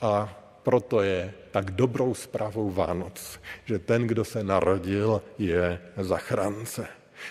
A 0.01 0.39
proto 0.63 1.01
je 1.01 1.33
tak 1.51 1.71
dobrou 1.71 2.13
zprávou 2.13 2.69
Vánoc, 2.69 3.39
že 3.65 3.79
ten, 3.79 4.07
kdo 4.07 4.25
se 4.25 4.43
narodil, 4.43 5.21
je 5.37 5.81
zachránce. 5.97 6.87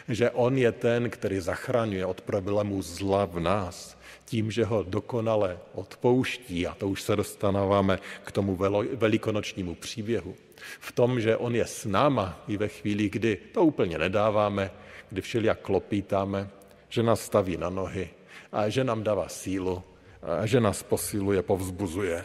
Že 0.08 0.30
on 0.30 0.58
je 0.58 0.72
ten, 0.72 1.10
který 1.10 1.40
zachraňuje 1.40 2.06
od 2.06 2.20
problémů 2.20 2.82
zla 2.82 3.24
v 3.24 3.40
nás, 3.40 3.98
tím, 4.24 4.50
že 4.50 4.64
ho 4.64 4.82
dokonale 4.82 5.58
odpouští, 5.74 6.66
a 6.66 6.74
to 6.74 6.88
už 6.88 7.02
se 7.02 7.16
dostáváme 7.16 7.98
k 8.24 8.32
tomu 8.32 8.58
velikonočnímu 8.94 9.74
příběhu, 9.74 10.34
v 10.80 10.92
tom, 10.92 11.20
že 11.20 11.36
on 11.36 11.54
je 11.54 11.66
s 11.66 11.84
náma 11.84 12.44
i 12.48 12.56
ve 12.56 12.68
chvíli, 12.68 13.08
kdy 13.08 13.36
to 13.36 13.64
úplně 13.64 13.98
nedáváme, 13.98 14.70
kdy 15.10 15.20
všelijak 15.20 15.60
klopítáme, 15.60 16.48
že 16.88 17.02
nás 17.02 17.20
staví 17.20 17.56
na 17.56 17.70
nohy 17.70 18.10
a 18.52 18.68
že 18.68 18.84
nám 18.84 19.02
dává 19.02 19.28
sílu 19.28 19.82
a 20.22 20.46
že 20.46 20.60
nás 20.60 20.82
posiluje, 20.82 21.42
povzbuzuje. 21.42 22.24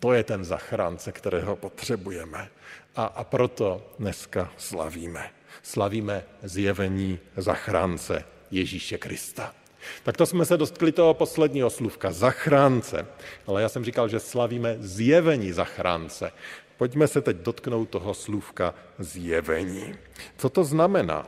To 0.00 0.12
je 0.12 0.24
ten 0.24 0.44
zachránce, 0.44 1.12
kterého 1.12 1.56
potřebujeme. 1.56 2.48
A, 2.96 3.04
a 3.04 3.24
proto 3.24 3.82
dneska 3.98 4.52
slavíme. 4.56 5.39
Slavíme 5.62 6.24
zjevení 6.42 7.18
zachránce 7.36 8.24
Ježíše 8.50 8.98
Krista. 8.98 9.54
Tak 10.02 10.16
to 10.16 10.26
jsme 10.26 10.44
se 10.44 10.56
dostali 10.56 10.92
toho 10.92 11.14
posledního 11.14 11.70
slůvka, 11.70 12.12
zachránce. 12.12 13.06
Ale 13.46 13.62
já 13.62 13.68
jsem 13.68 13.84
říkal, 13.84 14.08
že 14.08 14.20
slavíme 14.20 14.76
zjevení 14.80 15.52
zachránce. 15.52 16.32
Pojďme 16.76 17.08
se 17.08 17.20
teď 17.20 17.36
dotknout 17.36 17.88
toho 17.88 18.14
slůvka 18.14 18.74
zjevení. 18.98 19.94
Co 20.36 20.48
to 20.48 20.64
znamená? 20.64 21.26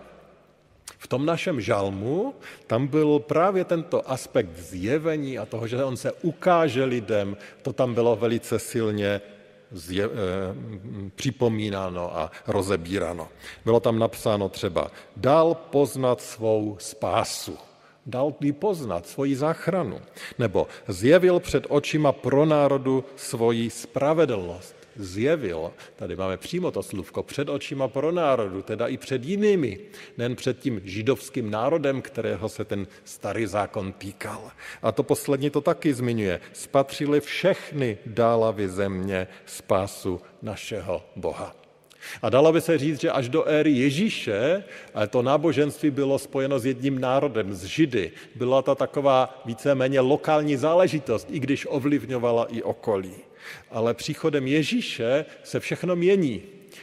V 0.99 1.07
tom 1.07 1.27
našem 1.27 1.61
žalmu 1.61 2.35
tam 2.67 2.87
byl 2.87 3.19
právě 3.19 3.65
tento 3.65 4.11
aspekt 4.11 4.59
zjevení 4.59 5.39
a 5.39 5.47
toho, 5.47 5.67
že 5.67 5.85
on 5.85 5.97
se 5.97 6.13
ukáže 6.13 6.85
lidem, 6.85 7.37
to 7.63 7.73
tam 7.73 7.95
bylo 7.95 8.17
velice 8.17 8.59
silně 8.59 9.21
zje, 9.73 10.05
eh, 10.05 10.09
připomínáno 11.15 12.17
a 12.17 12.31
rozebíráno. 12.47 13.29
Bylo 13.65 13.81
tam 13.81 13.99
napsáno 13.99 14.49
třeba, 14.49 14.91
dal 15.17 15.55
poznat 15.55 16.21
svou 16.21 16.77
spásu, 16.81 17.59
dal 18.07 18.35
jí 18.41 18.53
poznat 18.53 19.07
svoji 19.07 19.37
záchranu, 19.37 20.01
nebo 20.39 20.67
zjevil 20.89 21.41
před 21.41 21.67
očima 21.69 22.13
pro 22.13 22.45
národu 22.45 23.05
svoji 23.17 23.71
spravedlnost 23.71 24.82
zjevil, 24.97 25.73
tady 25.97 26.17
máme 26.17 26.37
přímo 26.37 26.71
to 26.71 26.83
slůvko, 26.83 27.23
před 27.23 27.49
očima 27.49 27.89
pro 27.89 28.13
národu, 28.13 28.63
teda 28.63 28.87
i 28.87 28.97
před 28.97 29.25
jinými, 29.25 29.79
nejen 30.19 30.37
před 30.37 30.59
tím 30.59 30.81
židovským 30.85 31.51
národem, 31.51 32.03
kterého 32.03 32.49
se 32.49 32.65
ten 32.65 32.87
starý 33.05 33.47
zákon 33.47 33.93
týkal. 33.93 34.51
A 34.83 34.93
to 34.93 35.03
poslední 35.03 35.51
to 35.51 35.61
taky 35.61 35.95
zmiňuje. 35.95 36.41
Spatřili 36.53 37.21
všechny 37.21 37.99
dálavy 38.07 38.69
země 38.69 39.27
spásu 39.47 40.21
našeho 40.43 41.03
Boha. 41.17 41.57
A 42.23 42.31
dalo 42.31 42.53
by 42.53 42.61
se 42.61 42.79
říct, 42.79 43.01
že 43.01 43.11
až 43.11 43.29
do 43.29 43.45
éry 43.45 43.71
Ježíše 43.71 44.65
to 45.11 45.23
náboženství 45.23 45.91
bylo 45.91 46.19
spojeno 46.19 46.59
s 46.59 46.67
jedním 46.67 47.01
národem, 47.01 47.55
s 47.55 47.65
Židy. 47.65 48.13
Byla 48.35 48.63
to 48.63 48.75
taková 48.75 49.43
víceméně 49.45 50.01
lokální 50.01 50.57
záležitost, 50.57 51.29
i 51.31 51.39
když 51.39 51.67
ovlivňovala 51.71 52.45
i 52.45 52.63
okolí. 52.63 53.15
Ale 53.71 53.95
příchodem 53.95 54.47
Ježíše 54.47 55.25
se 55.43 55.61
všechno 55.61 55.97
mění. 55.97 56.43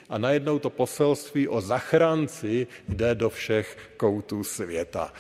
A 0.10 0.18
najednou 0.18 0.60
to 0.60 0.70
poselství 0.70 1.48
o 1.48 1.62
zachránci 1.62 2.68
jde 2.90 3.16
do 3.16 3.30
všech 3.30 3.78
koutů 3.98 4.44
světa. 4.44 5.14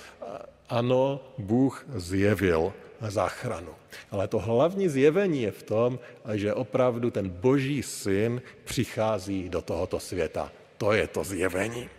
Ano, 0.69 1.19
Bůh 1.38 1.86
zjevil 1.96 2.74
záchranu. 3.01 3.72
Ale 4.12 4.27
to 4.27 4.39
hlavní 4.39 4.89
zjevení 4.89 5.41
je 5.41 5.51
v 5.51 5.63
tom, 5.63 6.00
že 6.34 6.53
opravdu 6.53 7.12
ten 7.12 7.29
boží 7.29 7.84
syn 7.84 8.41
přichází 8.63 9.50
do 9.50 9.62
tohoto 9.62 10.00
světa. 10.00 10.51
To 10.77 10.93
je 10.93 11.08
to 11.08 11.24
zjevení. 11.24 11.89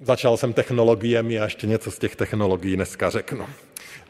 Začal 0.00 0.36
jsem 0.36 0.52
technologiemi 0.52 1.38
a 1.38 1.44
ještě 1.44 1.66
něco 1.66 1.90
z 1.90 1.98
těch 1.98 2.16
technologií 2.16 2.76
dneska 2.76 3.10
řeknu. 3.10 3.46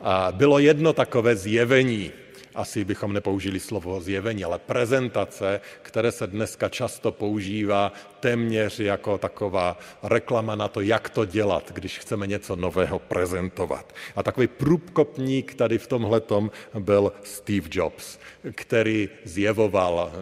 A 0.01 0.33
bylo 0.33 0.59
jedno 0.59 0.93
takové 0.93 1.37
zjevení, 1.37 2.13
asi 2.55 2.85
bychom 2.85 3.13
nepoužili 3.13 3.61
slovo 3.61 4.01
zjevení, 4.01 4.45
ale 4.45 4.59
prezentace, 4.59 5.61
které 5.83 6.13
se 6.13 6.27
dneska 6.27 6.69
často 6.69 7.13
používá 7.13 7.93
téměř 8.21 8.81
jako 8.81 9.19
taková 9.19 9.79
reklama 10.03 10.55
na 10.55 10.69
to, 10.69 10.81
jak 10.81 11.11
to 11.11 11.25
dělat, 11.25 11.73
když 11.75 11.99
chceme 11.99 12.27
něco 12.27 12.57
nového 12.57 12.99
prezentovat. 12.99 13.95
A 14.17 14.23
takový 14.23 14.47
průbkopník 14.47 15.55
tady 15.55 15.79
v 15.79 15.87
tomhletom 15.87 16.51
byl 16.79 17.13
Steve 17.23 17.69
Jobs, 17.71 18.19
který 18.55 19.09
zjevoval 19.25 20.13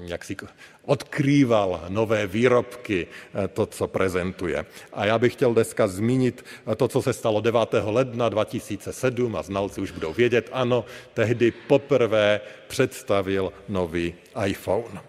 jak 0.00 0.24
si 0.24 0.36
odkrýval 0.84 1.84
nové 1.88 2.26
výrobky, 2.26 3.06
eh, 3.06 3.48
to, 3.48 3.66
co 3.66 3.88
prezentuje. 3.88 4.66
A 4.92 5.06
já 5.06 5.18
bych 5.18 5.32
chtěl 5.32 5.54
dneska 5.54 5.88
zmínit 5.88 6.44
eh, 6.72 6.76
to, 6.76 6.88
co 6.88 7.02
se 7.02 7.12
stalo 7.12 7.40
9. 7.40 7.60
ledna 7.84 8.28
2007 8.28 9.36
a 9.36 9.42
znalci 9.42 9.80
už 9.80 9.90
budou 9.90 10.12
vědět, 10.12 10.48
ano, 10.52 10.84
tehdy 11.14 11.50
poprvé 11.50 12.40
představil 12.68 13.52
nový 13.68 14.14
iPhone. 14.46 15.00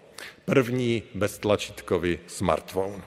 První 0.44 1.02
beztlačítkový 1.14 2.18
smartphone. 2.26 3.02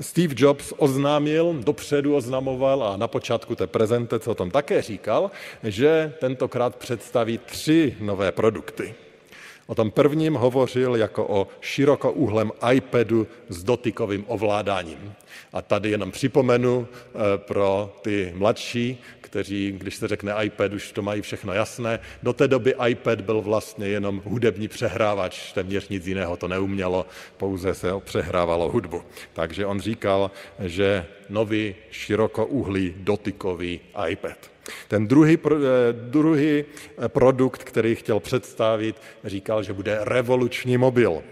Steve 0.00 0.34
Jobs 0.36 0.72
oznámil, 0.76 1.54
dopředu 1.64 2.16
oznamoval 2.16 2.84
a 2.84 2.96
na 2.96 3.08
počátku 3.08 3.54
té 3.54 3.66
prezentace 3.66 4.30
o 4.30 4.34
tom 4.34 4.50
také 4.50 4.82
říkal, 4.82 5.30
že 5.62 6.12
tentokrát 6.20 6.76
představí 6.76 7.38
tři 7.38 7.96
nové 8.00 8.32
produkty. 8.32 8.94
O 9.68 9.74
tom 9.74 9.90
prvním 9.90 10.34
hovořil 10.34 10.96
jako 10.96 11.26
o 11.28 11.48
širokouhlém 11.60 12.52
iPadu 12.72 13.26
s 13.48 13.64
dotykovým 13.64 14.24
ovládáním. 14.28 15.12
A 15.52 15.62
tady 15.62 15.90
jenom 15.90 16.10
připomenu 16.10 16.88
eh, 16.88 17.18
pro 17.36 17.96
ty 18.02 18.32
mladší, 18.36 19.02
kteří, 19.20 19.72
když 19.72 19.96
se 19.96 20.08
řekne 20.08 20.34
iPad, 20.44 20.72
už 20.72 20.92
to 20.92 21.02
mají 21.02 21.22
všechno 21.22 21.52
jasné. 21.52 21.98
Do 22.22 22.32
té 22.32 22.48
doby 22.48 22.74
iPad 22.88 23.20
byl 23.20 23.40
vlastně 23.40 23.86
jenom 23.88 24.22
hudební 24.24 24.68
přehrávač, 24.68 25.52
téměř 25.52 25.88
nic 25.88 26.06
jiného 26.06 26.36
to 26.36 26.48
neumělo, 26.48 27.06
pouze 27.36 27.74
se 27.74 27.88
přehrávalo 28.00 28.70
hudbu. 28.70 29.02
Takže 29.32 29.66
on 29.66 29.80
říkal, 29.80 30.30
že 30.60 31.06
nový 31.28 31.74
širokouhlý 31.90 32.94
dotykový 32.96 33.80
iPad. 34.08 34.57
Ten 34.88 35.08
druhý, 35.08 35.38
eh, 35.38 35.56
druhý 35.92 36.64
eh, 36.64 37.08
produkt, 37.08 37.64
který 37.64 37.94
chtěl 37.94 38.20
představit, 38.20 38.96
říkal, 39.24 39.62
že 39.62 39.72
bude 39.72 39.98
revoluční 40.00 40.78
mobil. 40.78 41.22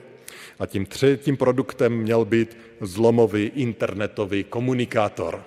A 0.58 0.66
tím 0.66 0.86
třetím 0.86 1.36
produktem 1.36 1.92
měl 1.92 2.24
být 2.24 2.56
zlomový 2.80 3.52
internetový 3.54 4.44
komunikátor. 4.44 5.44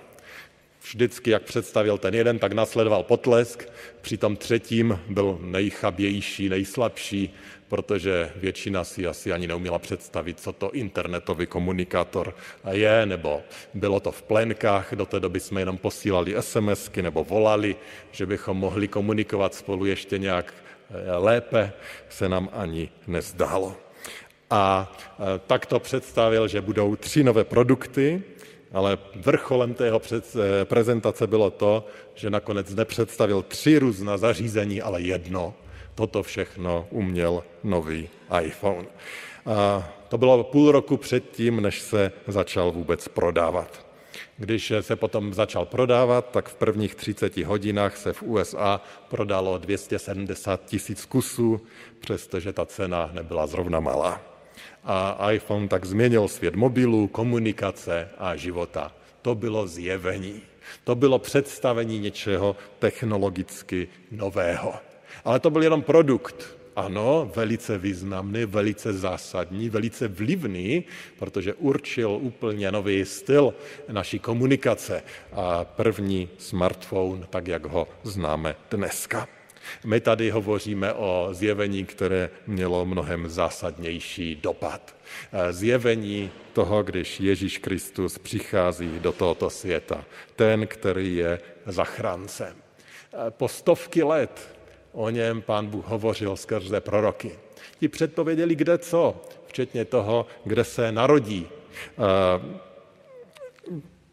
Vždycky, 0.82 1.30
jak 1.30 1.42
představil 1.42 1.98
ten 1.98 2.14
jeden, 2.14 2.38
tak 2.38 2.52
nasledoval 2.52 3.02
potlesk, 3.02 3.68
při 4.00 4.16
tom 4.16 4.36
třetím 4.36 5.00
byl 5.08 5.38
nejchabější, 5.42 6.48
nejslabší, 6.48 7.34
protože 7.68 8.32
většina 8.36 8.84
si 8.84 9.06
asi 9.06 9.32
ani 9.32 9.46
neuměla 9.46 9.78
představit, 9.78 10.40
co 10.40 10.52
to 10.52 10.70
internetový 10.70 11.46
komunikátor 11.46 12.34
je, 12.70 13.06
nebo 13.06 13.42
bylo 13.74 14.00
to 14.00 14.12
v 14.12 14.22
plenkách, 14.22 14.94
do 14.94 15.06
té 15.06 15.20
doby 15.20 15.40
jsme 15.40 15.60
jenom 15.60 15.78
posílali 15.78 16.34
SMSky 16.40 17.02
nebo 17.02 17.24
volali, 17.24 17.76
že 18.12 18.26
bychom 18.26 18.56
mohli 18.56 18.88
komunikovat 18.88 19.54
spolu 19.54 19.84
ještě 19.84 20.18
nějak 20.18 20.54
eh, 20.90 21.16
lépe, 21.16 21.72
se 22.08 22.28
nám 22.28 22.48
ani 22.52 22.90
nezdálo. 23.06 23.76
A 24.50 24.92
eh, 25.12 25.40
tak 25.46 25.66
to 25.66 25.80
představil, 25.80 26.48
že 26.48 26.60
budou 26.60 26.96
tři 26.96 27.24
nové 27.24 27.44
produkty, 27.44 28.22
ale 28.72 28.98
vrcholem 29.16 29.74
tého 29.74 30.00
eh, 30.12 30.64
prezentace 30.64 31.26
bylo 31.26 31.50
to, 31.50 31.86
že 32.14 32.30
nakonec 32.30 32.74
nepředstavil 32.74 33.42
tři 33.42 33.78
různá 33.78 34.16
zařízení, 34.16 34.82
ale 34.82 35.02
jedno. 35.02 35.54
Toto 35.94 36.22
všechno 36.22 36.86
uměl 36.90 37.44
nový 37.64 38.08
iPhone. 38.42 38.86
A 39.46 39.88
to 40.08 40.18
bylo 40.18 40.44
půl 40.44 40.72
roku 40.72 40.96
předtím, 40.96 41.60
než 41.60 41.80
se 41.80 42.12
začal 42.26 42.70
vůbec 42.70 43.08
prodávat. 43.08 43.86
Když 44.36 44.72
se 44.80 44.96
potom 44.96 45.34
začal 45.34 45.64
prodávat, 45.64 46.30
tak 46.30 46.48
v 46.48 46.54
prvních 46.54 46.94
30 46.94 47.36
hodinách 47.36 47.96
se 47.96 48.12
v 48.12 48.22
USA 48.22 48.80
prodalo 49.08 49.58
270 49.58 50.64
tisíc 50.64 51.04
kusů, 51.04 51.60
přestože 52.00 52.52
ta 52.52 52.66
cena 52.66 53.10
nebyla 53.12 53.46
zrovna 53.46 53.80
malá 53.80 54.29
a 54.84 55.30
iPhone 55.30 55.68
tak 55.68 55.84
změnil 55.84 56.28
svět 56.28 56.54
mobilů, 56.54 57.06
komunikace 57.06 58.08
a 58.18 58.36
života. 58.36 58.92
To 59.22 59.34
bylo 59.34 59.66
zjevení. 59.66 60.42
To 60.84 60.94
bylo 60.94 61.18
představení 61.18 61.98
něčeho 61.98 62.56
technologicky 62.78 63.88
nového. 64.10 64.74
Ale 65.24 65.40
to 65.40 65.50
byl 65.50 65.62
jenom 65.62 65.82
produkt. 65.82 66.56
Ano, 66.76 67.30
velice 67.36 67.78
významný, 67.78 68.44
velice 68.44 68.92
zásadní, 68.92 69.68
velice 69.68 70.08
vlivný, 70.08 70.84
protože 71.18 71.54
určil 71.54 72.10
úplně 72.10 72.72
nový 72.72 73.04
styl 73.04 73.54
naší 73.92 74.18
komunikace 74.18 75.02
a 75.32 75.64
první 75.64 76.28
smartphone, 76.38 77.26
tak 77.30 77.48
jak 77.48 77.66
ho 77.66 77.88
známe 78.02 78.56
dneska. 78.70 79.28
My 79.84 80.00
tady 80.00 80.30
hovoříme 80.30 80.92
o 80.92 81.28
zjevení, 81.32 81.84
které 81.84 82.30
mělo 82.46 82.86
mnohem 82.86 83.28
zásadnější 83.28 84.34
dopad. 84.34 84.94
Zjevení 85.50 86.30
toho, 86.52 86.82
když 86.82 87.20
Ježíš 87.20 87.58
Kristus 87.58 88.18
přichází 88.18 88.98
do 88.98 89.12
tohoto 89.12 89.50
světa. 89.50 90.04
Ten, 90.36 90.66
který 90.66 91.16
je 91.16 91.40
zachráncem. 91.66 92.56
Po 93.30 93.48
stovky 93.48 94.02
let 94.02 94.56
o 94.92 95.10
něm 95.10 95.42
pán 95.42 95.66
Bůh 95.66 95.86
hovořil 95.86 96.36
skrze 96.36 96.80
proroky. 96.80 97.38
Ti 97.80 97.88
předpověděli 97.88 98.54
kde 98.54 98.78
co, 98.78 99.20
včetně 99.46 99.84
toho, 99.84 100.26
kde 100.44 100.64
se 100.64 100.92
narodí 100.92 101.48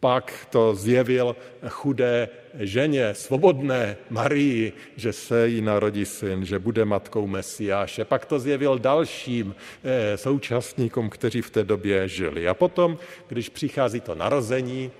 pak 0.00 0.46
to 0.50 0.74
zjevil 0.74 1.36
chudé 1.68 2.28
ženě, 2.54 3.14
svobodné 3.14 3.96
Marii, 4.10 4.72
že 4.96 5.12
se 5.12 5.48
jí 5.48 5.60
narodí 5.60 6.04
syn, 6.04 6.44
že 6.44 6.58
bude 6.58 6.84
matkou 6.84 7.26
Mesiáše. 7.26 8.04
Pak 8.04 8.24
to 8.24 8.38
zjevil 8.38 8.78
dalším 8.78 9.54
eh, 9.84 10.16
současníkům, 10.16 11.10
kteří 11.10 11.42
v 11.42 11.50
té 11.50 11.64
době 11.64 12.08
žili. 12.08 12.48
A 12.48 12.54
potom, 12.54 12.98
když 13.28 13.48
přichází 13.48 14.00
to 14.00 14.14
narození, 14.14 14.90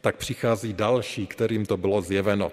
tak 0.00 0.16
přichází 0.16 0.72
další, 0.72 1.26
kterým 1.26 1.66
to 1.66 1.76
bylo 1.76 2.02
zjeveno. 2.02 2.52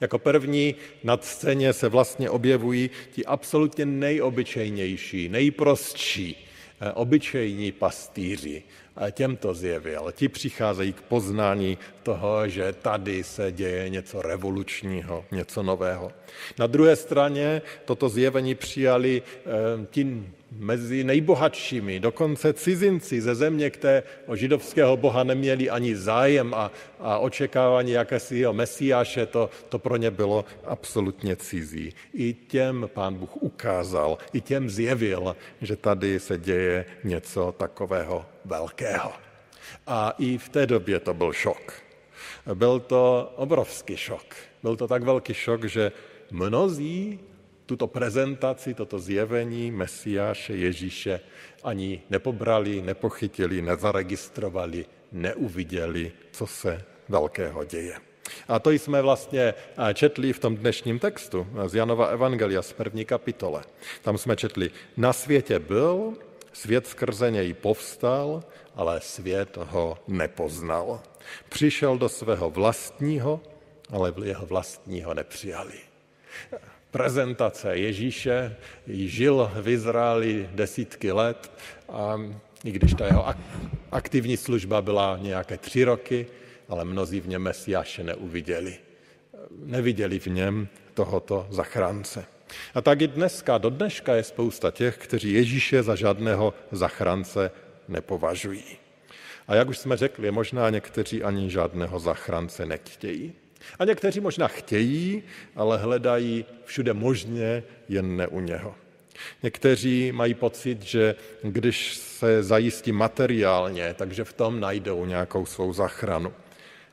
Jako 0.00 0.18
první 0.18 0.74
na 1.04 1.18
scéně 1.22 1.72
se 1.72 1.88
vlastně 1.88 2.30
objevují 2.30 2.90
ti 3.12 3.24
absolutně 3.24 3.86
nejobyčejnější, 3.86 5.28
nejprostší, 5.28 6.48
obyčejní 6.94 7.72
pastýři, 7.72 8.62
těm 9.10 9.36
to 9.36 9.54
zjevil. 9.54 10.12
Ti 10.12 10.28
přicházejí 10.28 10.92
k 10.92 11.00
poznání 11.00 11.78
toho, 12.02 12.48
že 12.48 12.72
tady 12.72 13.24
se 13.24 13.52
děje 13.52 13.88
něco 13.88 14.22
revolučního, 14.22 15.24
něco 15.32 15.62
nového. 15.62 16.12
Na 16.58 16.66
druhé 16.66 16.96
straně 16.96 17.62
toto 17.84 18.08
zjevení 18.08 18.54
přijali 18.54 19.22
eh, 19.22 19.86
ti 19.90 20.22
mezi 20.56 21.04
nejbohatšími, 21.04 22.00
dokonce 22.00 22.52
cizinci 22.52 23.20
ze 23.20 23.34
země, 23.34 23.70
které 23.70 24.02
o 24.26 24.36
židovského 24.36 24.96
boha 24.96 25.24
neměli 25.24 25.70
ani 25.70 25.96
zájem 25.96 26.54
a, 26.54 26.70
a 27.00 27.18
očekávání 27.18 27.90
jakésiho 27.90 28.52
mesiáše, 28.52 29.26
to, 29.26 29.50
to 29.68 29.78
pro 29.78 29.96
ně 29.96 30.10
bylo 30.10 30.44
absolutně 30.64 31.36
cizí. 31.36 31.94
I 32.14 32.34
těm 32.34 32.90
pán 32.94 33.14
Bůh 33.14 33.36
ukázal, 33.36 34.18
i 34.32 34.40
těm 34.40 34.70
zjevil, 34.70 35.36
že 35.60 35.76
tady 35.76 36.20
se 36.20 36.38
děje 36.38 36.84
něco 37.04 37.54
takového 37.58 38.26
velkého. 38.44 39.12
A 39.86 40.14
i 40.18 40.38
v 40.38 40.48
té 40.48 40.66
době 40.66 41.00
to 41.00 41.14
byl 41.14 41.32
šok. 41.32 41.72
Byl 42.54 42.80
to 42.80 43.32
obrovský 43.36 43.96
šok. 43.96 44.34
Byl 44.62 44.76
to 44.76 44.88
tak 44.88 45.02
velký 45.02 45.34
šok, 45.34 45.64
že 45.64 45.92
mnozí 46.30 47.20
tuto 47.66 47.86
prezentaci, 47.86 48.74
toto 48.74 48.98
zjevení 48.98 49.70
Mesiáše 49.70 50.56
Ježíše 50.56 51.20
ani 51.64 52.02
nepobrali, 52.10 52.82
nepochytili, 52.82 53.62
nezaregistrovali, 53.62 54.86
neuviděli, 55.12 56.12
co 56.32 56.46
se 56.46 56.84
velkého 57.08 57.64
děje. 57.64 57.96
A 58.48 58.58
to 58.58 58.70
jsme 58.70 59.02
vlastně 59.02 59.54
četli 59.94 60.32
v 60.32 60.38
tom 60.38 60.56
dnešním 60.56 60.98
textu 60.98 61.46
z 61.66 61.74
Janova 61.74 62.06
Evangelia 62.06 62.62
z 62.62 62.72
první 62.72 63.04
kapitole. 63.04 63.64
Tam 64.02 64.18
jsme 64.18 64.36
četli, 64.36 64.70
na 64.96 65.12
světě 65.12 65.58
byl, 65.58 66.12
svět 66.52 66.86
skrze 66.86 67.30
něj 67.30 67.54
povstal, 67.54 68.44
ale 68.74 69.00
svět 69.00 69.56
ho 69.56 69.98
nepoznal. 70.08 71.00
Přišel 71.48 71.98
do 71.98 72.08
svého 72.08 72.50
vlastního, 72.50 73.40
ale 73.90 74.12
jeho 74.24 74.46
vlastního 74.46 75.14
nepřijali 75.14 75.78
prezentace 76.94 77.76
Ježíše, 77.76 78.56
žil 78.86 79.50
v 79.54 79.68
Izraeli 79.68 80.48
desítky 80.54 81.12
let 81.12 81.50
a 81.88 82.20
i 82.64 82.70
když 82.70 82.94
ta 82.94 83.06
jeho 83.06 83.26
aktivní 83.90 84.36
služba 84.36 84.82
byla 84.82 85.18
nějaké 85.20 85.58
tři 85.58 85.84
roky, 85.84 86.26
ale 86.68 86.84
mnozí 86.84 87.20
v 87.20 87.28
něm 87.28 87.42
Mesiáše 87.42 88.02
neuviděli. 88.04 88.78
Neviděli 89.50 90.18
v 90.18 90.26
něm 90.26 90.68
tohoto 90.94 91.46
zachránce. 91.50 92.24
A 92.74 92.80
tak 92.80 93.00
i 93.00 93.08
dneska, 93.08 93.58
do 93.58 93.70
dneška 93.70 94.14
je 94.14 94.22
spousta 94.22 94.70
těch, 94.70 94.98
kteří 94.98 95.32
Ježíše 95.32 95.82
za 95.82 95.94
žádného 95.94 96.54
zachránce 96.72 97.50
nepovažují. 97.88 98.64
A 99.48 99.54
jak 99.54 99.68
už 99.68 99.78
jsme 99.78 99.96
řekli, 99.96 100.30
možná 100.30 100.70
někteří 100.70 101.22
ani 101.22 101.50
žádného 101.50 101.98
zachránce 101.98 102.66
nechtějí. 102.66 103.43
A 103.78 103.84
někteří 103.84 104.20
možná 104.20 104.48
chtějí, 104.48 105.22
ale 105.56 105.78
hledají 105.78 106.44
všude 106.64 106.92
možně, 106.92 107.62
jen 107.88 108.16
ne 108.16 108.26
u 108.26 108.40
něho. 108.40 108.74
Někteří 109.42 110.12
mají 110.12 110.34
pocit, 110.34 110.82
že 110.82 111.14
když 111.42 111.94
se 111.94 112.42
zajistí 112.42 112.92
materiálně, 112.92 113.94
takže 113.94 114.24
v 114.24 114.32
tom 114.32 114.60
najdou 114.60 115.04
nějakou 115.04 115.46
svou 115.46 115.72
zachranu. 115.72 116.32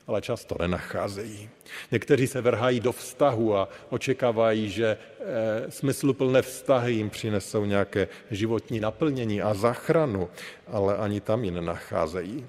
Ale 0.06 0.22
často 0.22 0.56
nenacházejí. 0.60 1.50
Někteří 1.90 2.26
se 2.26 2.40
vrhají 2.40 2.80
do 2.80 2.92
vztahu 2.92 3.56
a 3.56 3.68
očekávají, 3.90 4.70
že 4.70 4.86
e, 4.86 5.70
smysluplné 5.70 6.42
vztahy 6.42 6.92
jim 6.92 7.10
přinesou 7.10 7.64
nějaké 7.64 8.08
životní 8.30 8.80
naplnění 8.80 9.42
a 9.42 9.54
zachranu, 9.54 10.28
ale 10.66 10.96
ani 10.96 11.20
tam 11.20 11.44
ji 11.44 11.50
nenacházejí. 11.50 12.46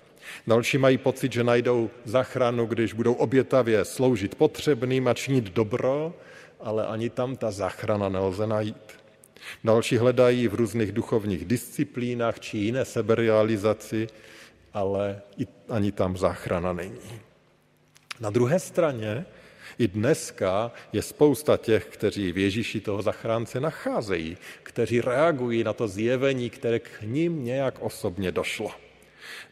Další 0.48 0.78
mají 0.78 0.98
pocit, 0.98 1.34
že 1.34 1.44
najdou 1.44 1.90
zachranu, 2.06 2.66
když 2.66 2.94
budou 2.94 3.14
obětavě 3.14 3.86
sloužit 3.86 4.36
potřebným 4.36 5.08
a 5.08 5.14
činit 5.14 5.44
dobro, 5.44 6.14
ale 6.60 6.88
ani 6.88 7.10
tam 7.10 7.36
ta 7.36 7.52
zachrana 7.52 8.10
nelze 8.10 8.48
najít. 8.48 8.94
Další 9.64 9.98
hledají 9.98 10.48
v 10.48 10.54
různých 10.54 10.92
duchovních 10.92 11.46
disciplínách 11.46 12.40
či 12.40 12.58
jiné 12.58 12.86
seberealizaci, 12.86 14.08
ale 14.74 15.22
ani 15.70 15.92
tam 15.92 16.18
záchrana 16.18 16.74
není. 16.74 17.20
Na 18.20 18.30
druhé 18.30 18.60
straně 18.60 19.26
i 19.78 19.88
dneska 19.88 20.72
je 20.94 21.02
spousta 21.02 21.58
těch, 21.58 21.86
kteří 21.86 22.32
v 22.32 22.38
Ježíši 22.38 22.82
toho 22.82 23.02
zachránce 23.02 23.60
nacházejí, 23.60 24.38
kteří 24.64 25.02
reagují 25.02 25.64
na 25.64 25.74
to 25.74 25.88
zjevení, 25.88 26.50
které 26.50 26.80
k 26.80 27.02
ním 27.02 27.44
nějak 27.44 27.80
osobně 27.80 28.32
došlo. 28.32 28.72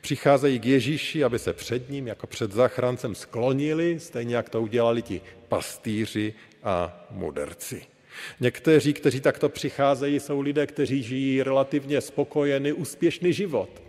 Přicházejí 0.01 0.59
k 0.59 0.65
Ježíši, 0.65 1.23
aby 1.23 1.39
se 1.39 1.53
před 1.53 1.89
ním 1.89 2.07
jako 2.07 2.27
před 2.27 2.51
zachráncem 2.51 3.15
sklonili, 3.15 3.99
stejně 3.99 4.35
jak 4.35 4.49
to 4.49 4.61
udělali 4.61 5.01
ti 5.01 5.21
pastýři 5.47 6.33
a 6.63 7.05
mudrci. 7.11 7.85
Někteří, 8.39 8.93
kteří 8.93 9.21
takto 9.21 9.49
přicházejí, 9.49 10.19
jsou 10.19 10.41
lidé, 10.41 10.67
kteří 10.67 11.03
žijí 11.03 11.43
relativně 11.43 12.01
spokojený, 12.01 12.73
úspěšný 12.73 13.33
život 13.33 13.81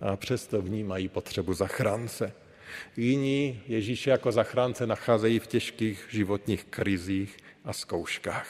a 0.00 0.16
přesto 0.16 0.62
vnímají 0.62 1.08
potřebu 1.08 1.54
zachránce. 1.54 2.32
Jiní 2.96 3.60
Ježíše 3.68 4.10
jako 4.10 4.32
zachránce 4.32 4.86
nacházejí 4.86 5.38
v 5.38 5.46
těžkých 5.46 6.06
životních 6.10 6.64
krizích 6.64 7.36
a 7.64 7.72
zkouškách. 7.72 8.48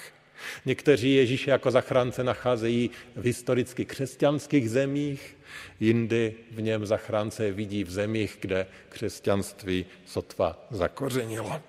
Někteří 0.67 1.15
Ježíše 1.15 1.51
jako 1.51 1.71
zachránce 1.71 2.25
nacházejí 2.25 2.91
v 3.17 3.25
historicky 3.25 3.85
křesťanských 3.85 4.71
zemích, 4.71 5.37
jindy 5.81 6.35
v 6.51 6.63
něm 6.63 6.87
zachránce 6.87 7.53
vidí 7.53 7.85
v 7.85 7.91
zemích, 7.91 8.37
kde 8.41 8.67
křesťanství 8.89 9.87
sotva 10.07 10.67
zakořenilo. 10.71 11.61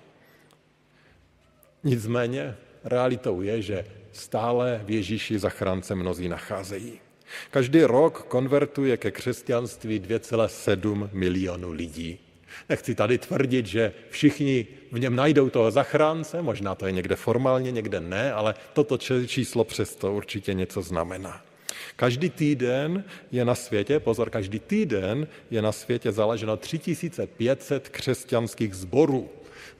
Nicméně 1.84 2.56
realitou 2.84 3.40
je, 3.40 3.62
že 3.62 3.84
stále 4.12 4.80
v 4.84 4.90
Ježíši 4.90 5.38
zachránce 5.38 5.94
mnozí 5.94 6.28
nacházejí. 6.28 7.00
Každý 7.50 7.82
rok 7.82 8.24
konvertuje 8.28 8.96
ke 8.96 9.10
křesťanství 9.10 10.00
2,7 10.00 11.08
milionu 11.12 11.72
lidí. 11.72 12.18
Nechci 12.68 12.94
tady 12.94 13.18
tvrdit, 13.18 13.66
že 13.66 13.92
všichni 14.10 14.66
v 14.92 14.98
něm 14.98 15.16
najdou 15.16 15.50
toho 15.50 15.70
zachránce, 15.70 16.42
možná 16.42 16.74
to 16.74 16.86
je 16.86 16.92
někde 16.92 17.16
formálně, 17.16 17.70
někde 17.70 18.00
ne, 18.00 18.32
ale 18.32 18.54
toto 18.72 18.98
číslo 19.26 19.64
přesto 19.64 20.12
určitě 20.12 20.54
něco 20.54 20.82
znamená. 20.82 21.44
Každý 21.96 22.30
týden 22.30 23.04
je 23.32 23.44
na 23.44 23.54
světě, 23.54 24.00
pozor, 24.00 24.30
každý 24.30 24.58
týden 24.58 25.26
je 25.50 25.62
na 25.62 25.72
světě 25.72 26.12
založeno 26.12 26.56
3500 26.56 27.88
křesťanských 27.88 28.74
zborů. 28.74 29.30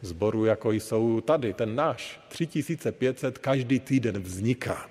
Zborů, 0.00 0.44
jako 0.44 0.72
jsou 0.72 1.20
tady, 1.20 1.52
ten 1.54 1.74
náš. 1.74 2.20
3500 2.28 3.38
každý 3.38 3.80
týden 3.80 4.22
vzniká. 4.22 4.90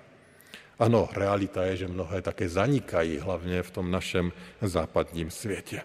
Ano, 0.80 1.10
realita 1.14 1.64
je, 1.66 1.78
že 1.78 1.88
mnohé 1.88 2.22
také 2.22 2.50
zanikají, 2.50 3.18
hlavně 3.18 3.64
v 3.64 3.72
tom 3.72 3.92
našem 3.92 4.32
západním 4.62 5.32
světě. 5.32 5.82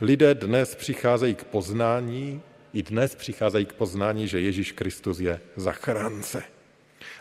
Lidé 0.00 0.34
dnes 0.34 0.74
přicházejí 0.74 1.34
k 1.34 1.44
poznání, 1.44 2.42
i 2.72 2.82
dnes 2.82 3.14
přicházejí 3.14 3.66
k 3.66 3.72
poznání, 3.72 4.28
že 4.28 4.40
Ježíš 4.40 4.72
Kristus 4.72 5.20
je 5.20 5.40
zachránce. 5.56 6.42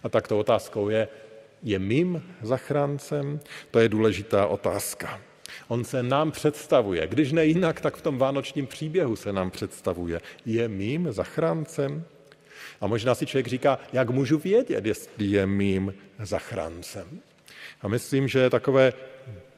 A 0.03 0.09
tak 0.09 0.27
to 0.27 0.39
otázkou 0.39 0.89
je, 0.89 1.07
je 1.63 1.79
mým 1.79 2.23
zachráncem? 2.41 3.39
To 3.71 3.79
je 3.79 3.89
důležitá 3.89 4.47
otázka. 4.47 5.21
On 5.67 5.83
se 5.83 6.03
nám 6.03 6.31
představuje, 6.31 7.07
když 7.07 7.31
ne 7.31 7.45
jinak, 7.45 7.81
tak 7.81 7.95
v 7.95 8.01
tom 8.01 8.17
vánočním 8.17 8.67
příběhu 8.67 9.15
se 9.15 9.33
nám 9.33 9.51
představuje. 9.51 10.21
Je 10.45 10.67
mým 10.67 11.07
zachráncem? 11.11 12.03
A 12.81 12.87
možná 12.87 13.15
si 13.15 13.25
člověk 13.25 13.47
říká, 13.47 13.79
jak 13.93 14.09
můžu 14.09 14.37
vědět, 14.37 14.85
jestli 14.85 15.25
je 15.25 15.45
mým 15.45 15.93
zachráncem. 16.19 17.19
A 17.81 17.87
myslím, 17.87 18.27
že 18.27 18.49
takové 18.49 18.93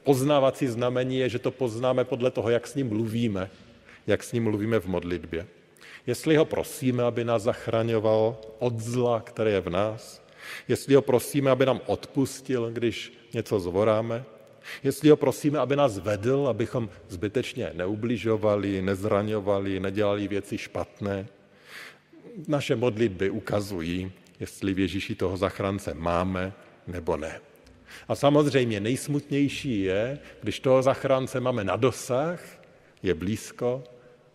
poznávací 0.02 0.66
znamení 0.66 1.18
je, 1.18 1.28
že 1.28 1.38
to 1.38 1.50
poznáme 1.50 2.04
podle 2.04 2.30
toho, 2.30 2.50
jak 2.50 2.66
s 2.66 2.74
ním 2.74 2.88
mluvíme, 2.88 3.50
jak 4.06 4.22
s 4.22 4.32
ním 4.32 4.44
mluvíme 4.44 4.80
v 4.80 4.86
modlitbě. 4.86 5.46
Jestli 6.06 6.36
ho 6.36 6.44
prosíme, 6.44 7.02
aby 7.02 7.24
nás 7.24 7.42
zachraňoval 7.42 8.36
od 8.58 8.80
zla, 8.80 9.20
které 9.20 9.50
je 9.50 9.60
v 9.60 9.70
nás, 9.70 10.23
jestli 10.68 10.94
ho 10.94 11.02
prosíme, 11.02 11.50
aby 11.50 11.66
nám 11.66 11.80
odpustil, 11.86 12.70
když 12.70 13.12
něco 13.32 13.60
zvoráme, 13.60 14.24
jestli 14.82 15.10
ho 15.10 15.16
prosíme, 15.16 15.58
aby 15.58 15.76
nás 15.76 15.98
vedl, 15.98 16.48
abychom 16.48 16.88
zbytečně 17.08 17.70
neubližovali, 17.74 18.82
nezraňovali, 18.82 19.80
nedělali 19.80 20.28
věci 20.28 20.58
špatné. 20.58 21.26
Naše 22.48 22.76
modlitby 22.76 23.30
ukazují, 23.30 24.12
jestli 24.40 24.74
v 24.74 24.78
Ježíši 24.78 25.14
toho 25.14 25.36
zachránce 25.36 25.94
máme 25.94 26.52
nebo 26.86 27.16
ne. 27.16 27.40
A 28.08 28.14
samozřejmě 28.14 28.80
nejsmutnější 28.80 29.80
je, 29.80 30.18
když 30.42 30.60
toho 30.60 30.82
zachránce 30.82 31.40
máme 31.40 31.64
na 31.64 31.76
dosah, 31.76 32.40
je 33.02 33.14
blízko 33.14 33.84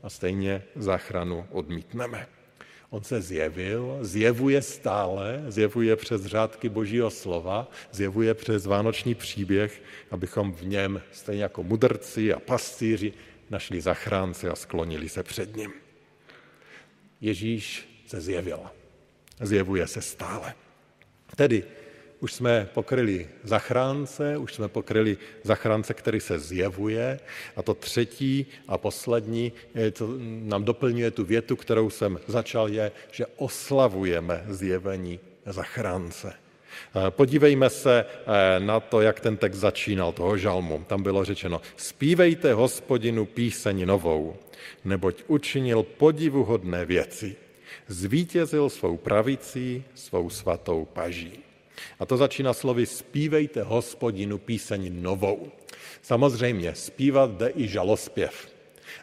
a 0.04 0.10
stejně 0.10 0.64
záchranu 0.76 1.46
odmítneme. 1.52 2.39
On 2.90 3.04
se 3.04 3.22
zjevil, 3.22 3.98
zjevuje 4.02 4.62
stále, 4.62 5.44
zjevuje 5.48 5.96
přes 5.96 6.26
řádky 6.26 6.70
Božího 6.70 7.10
slova, 7.10 7.72
zjevuje 7.92 8.34
přes 8.34 8.66
vánoční 8.66 9.16
příběh, 9.16 9.82
abychom 10.12 10.54
v 10.54 10.66
něm, 10.66 11.02
stejně 11.12 11.44
jako 11.44 11.64
mudrci 11.64 12.34
a 12.34 12.40
pastýři, 12.40 13.14
našli 13.50 13.82
zachránce 13.82 14.50
a 14.50 14.56
sklonili 14.56 15.10
se 15.10 15.24
před 15.24 15.56
ním. 15.56 15.74
Ježíš 17.22 17.90
se 18.08 18.22
zjevil. 18.22 18.60
Zjevuje 19.42 19.88
se 19.88 20.02
stále. 20.02 20.54
Tedy 21.36 21.64
už 22.20 22.34
jsme 22.34 22.70
pokryli 22.74 23.28
zachránce, 23.44 24.38
už 24.38 24.54
jsme 24.54 24.68
pokryli 24.68 25.18
zachránce, 25.44 25.94
který 25.94 26.20
se 26.20 26.40
zjevuje. 26.40 27.20
A 27.56 27.64
to 27.64 27.74
třetí 27.74 28.46
a 28.68 28.78
poslední 28.78 29.52
to 29.94 30.10
nám 30.22 30.64
doplňuje 30.64 31.12
tu 31.12 31.26
větu, 31.26 31.56
kterou 31.56 31.90
jsem 31.90 32.20
začal, 32.28 32.70
je, 32.70 32.92
že 33.12 33.26
oslavujeme 33.36 34.44
zjevení 34.48 35.20
zachránce. 35.46 36.34
Eh, 36.96 37.12
podívejme 37.12 37.70
se 37.70 38.06
eh, 38.06 38.60
na 38.60 38.80
to, 38.80 39.02
jak 39.02 39.20
ten 39.20 39.38
text 39.38 39.58
začínal, 39.58 40.12
toho 40.12 40.38
žalmu. 40.38 40.86
Tam 40.88 41.04
bylo 41.04 41.26
řečeno, 41.26 41.62
zpívejte 41.78 42.54
hospodinu 42.54 43.26
píseň 43.26 43.86
novou, 43.86 44.36
neboť 44.86 45.24
učinil 45.28 45.84
podivuhodné 45.84 46.86
věci. 46.86 47.36
Zvítězil 47.88 48.70
svou 48.70 48.98
pravicí, 48.98 49.84
svou 49.96 50.30
svatou 50.30 50.86
paží. 50.86 51.49
A 52.00 52.06
to 52.06 52.18
začíná 52.18 52.54
slovy 52.54 52.86
zpívejte 52.86 53.64
hospodinu 53.64 54.38
píseň 54.38 55.02
novou. 55.02 55.52
Samozřejmě, 56.02 56.76
zpívat 56.76 57.32
jde 57.32 57.52
i 57.56 57.68
žalospěv. 57.68 58.48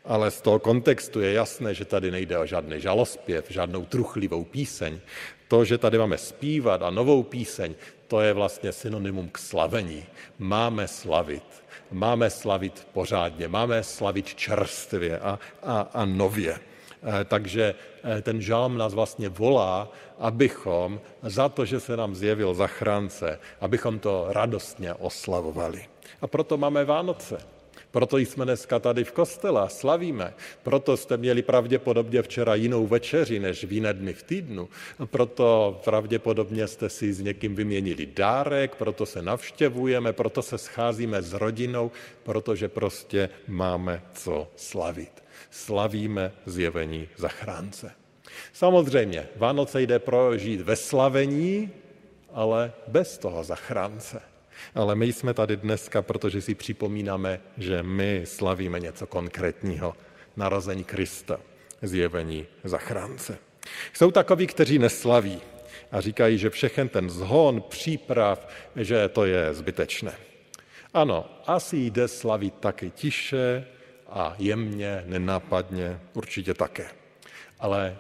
Ale 0.04 0.30
z 0.30 0.40
toho 0.40 0.58
kontextu 0.58 1.20
je 1.20 1.32
jasné, 1.32 1.74
že 1.74 1.84
tady 1.84 2.10
nejde 2.10 2.38
o 2.38 2.46
žádný 2.46 2.80
žalospěv, 2.80 3.50
žádnou 3.50 3.84
truchlivou 3.84 4.44
píseň. 4.44 5.00
To, 5.48 5.64
že 5.64 5.78
tady 5.78 5.98
máme 5.98 6.18
zpívat 6.18 6.82
a 6.82 6.90
novou 6.90 7.22
píseň, 7.22 7.74
to 8.06 8.20
je 8.20 8.32
vlastně 8.32 8.72
synonymum 8.72 9.28
k 9.28 9.38
slavení. 9.38 10.04
Máme 10.38 10.88
slavit. 10.88 11.44
Máme 11.90 12.30
slavit 12.30 12.88
pořádně, 12.92 13.48
máme 13.48 13.82
slavit 13.82 14.34
čerstvě 14.34 15.18
a, 15.18 15.38
a, 15.62 15.80
a 15.80 16.04
nově. 16.04 16.58
Eh, 17.06 17.24
takže 17.24 17.74
eh, 18.02 18.22
ten 18.22 18.42
žálm 18.42 18.78
nás 18.78 18.94
vlastně 18.94 19.28
volá, 19.28 19.92
abychom 20.18 21.00
za 21.22 21.48
to, 21.48 21.64
že 21.64 21.80
se 21.80 21.96
nám 21.96 22.14
zjevil 22.14 22.54
zachránce, 22.54 23.38
abychom 23.60 23.98
to 23.98 24.26
radostně 24.30 24.94
oslavovali. 24.94 25.84
A 26.20 26.26
proto 26.26 26.58
máme 26.58 26.84
Vánoce. 26.84 27.38
Proto 27.90 28.18
jsme 28.18 28.44
dneska 28.44 28.78
tady 28.78 29.04
v 29.04 29.12
kostele 29.12 29.60
a 29.62 29.68
slavíme. 29.68 30.34
Proto 30.62 30.96
jste 30.96 31.16
měli 31.16 31.42
pravděpodobně 31.42 32.22
včera 32.22 32.54
jinou 32.54 32.86
večeři 32.86 33.38
než 33.38 33.64
v 33.64 33.72
jiné 33.72 33.92
dny 33.92 34.12
v 34.12 34.22
týdnu. 34.22 34.68
Proto 35.04 35.80
pravděpodobně 35.84 36.66
jste 36.66 36.88
si 36.88 37.12
s 37.12 37.20
někým 37.20 37.54
vyměnili 37.54 38.06
dárek, 38.06 38.74
proto 38.74 39.06
se 39.06 39.22
navštěvujeme, 39.22 40.12
proto 40.12 40.42
se 40.42 40.58
scházíme 40.58 41.22
s 41.22 41.32
rodinou, 41.32 41.90
protože 42.22 42.68
prostě 42.68 43.28
máme 43.48 44.02
co 44.12 44.48
slavit 44.56 45.25
slavíme 45.50 46.32
zjevení 46.46 47.09
zachránce. 47.16 47.92
Samozřejmě, 48.52 49.28
Vánoce 49.37 49.82
jde 49.82 49.98
prožít 49.98 50.61
ve 50.61 50.76
slavení, 50.76 51.70
ale 52.32 52.72
bez 52.88 53.18
toho 53.18 53.44
zachránce. 53.44 54.22
Ale 54.74 54.94
my 54.94 55.12
jsme 55.12 55.35
tady 55.35 55.56
dneska, 55.56 56.02
protože 56.02 56.42
si 56.42 56.54
připomínáme, 56.54 57.40
že 57.59 57.82
my 57.82 58.22
slavíme 58.24 58.80
něco 58.80 59.06
konkrétního. 59.06 59.94
Narození 60.37 60.85
Krista, 60.85 61.40
zjevení 61.82 62.46
zachránce. 62.64 63.38
Jsou 63.92 64.11
takoví, 64.11 64.46
kteří 64.46 64.78
neslaví 64.78 65.40
a 65.92 66.00
říkají, 66.00 66.38
že 66.38 66.50
všechen 66.50 66.88
ten 66.88 67.11
zhon, 67.11 67.62
příprav, 67.62 68.48
že 68.76 69.09
to 69.09 69.24
je 69.24 69.54
zbytečné. 69.54 70.12
Ano, 70.94 71.26
asi 71.46 71.76
jde 71.76 72.09
slavit 72.09 72.54
taky 72.54 72.90
tiše, 72.90 73.66
a 74.08 74.34
jemně, 74.38 75.02
nenápadně, 75.06 76.00
určitě 76.14 76.54
také. 76.54 76.86
Ale 77.58 77.96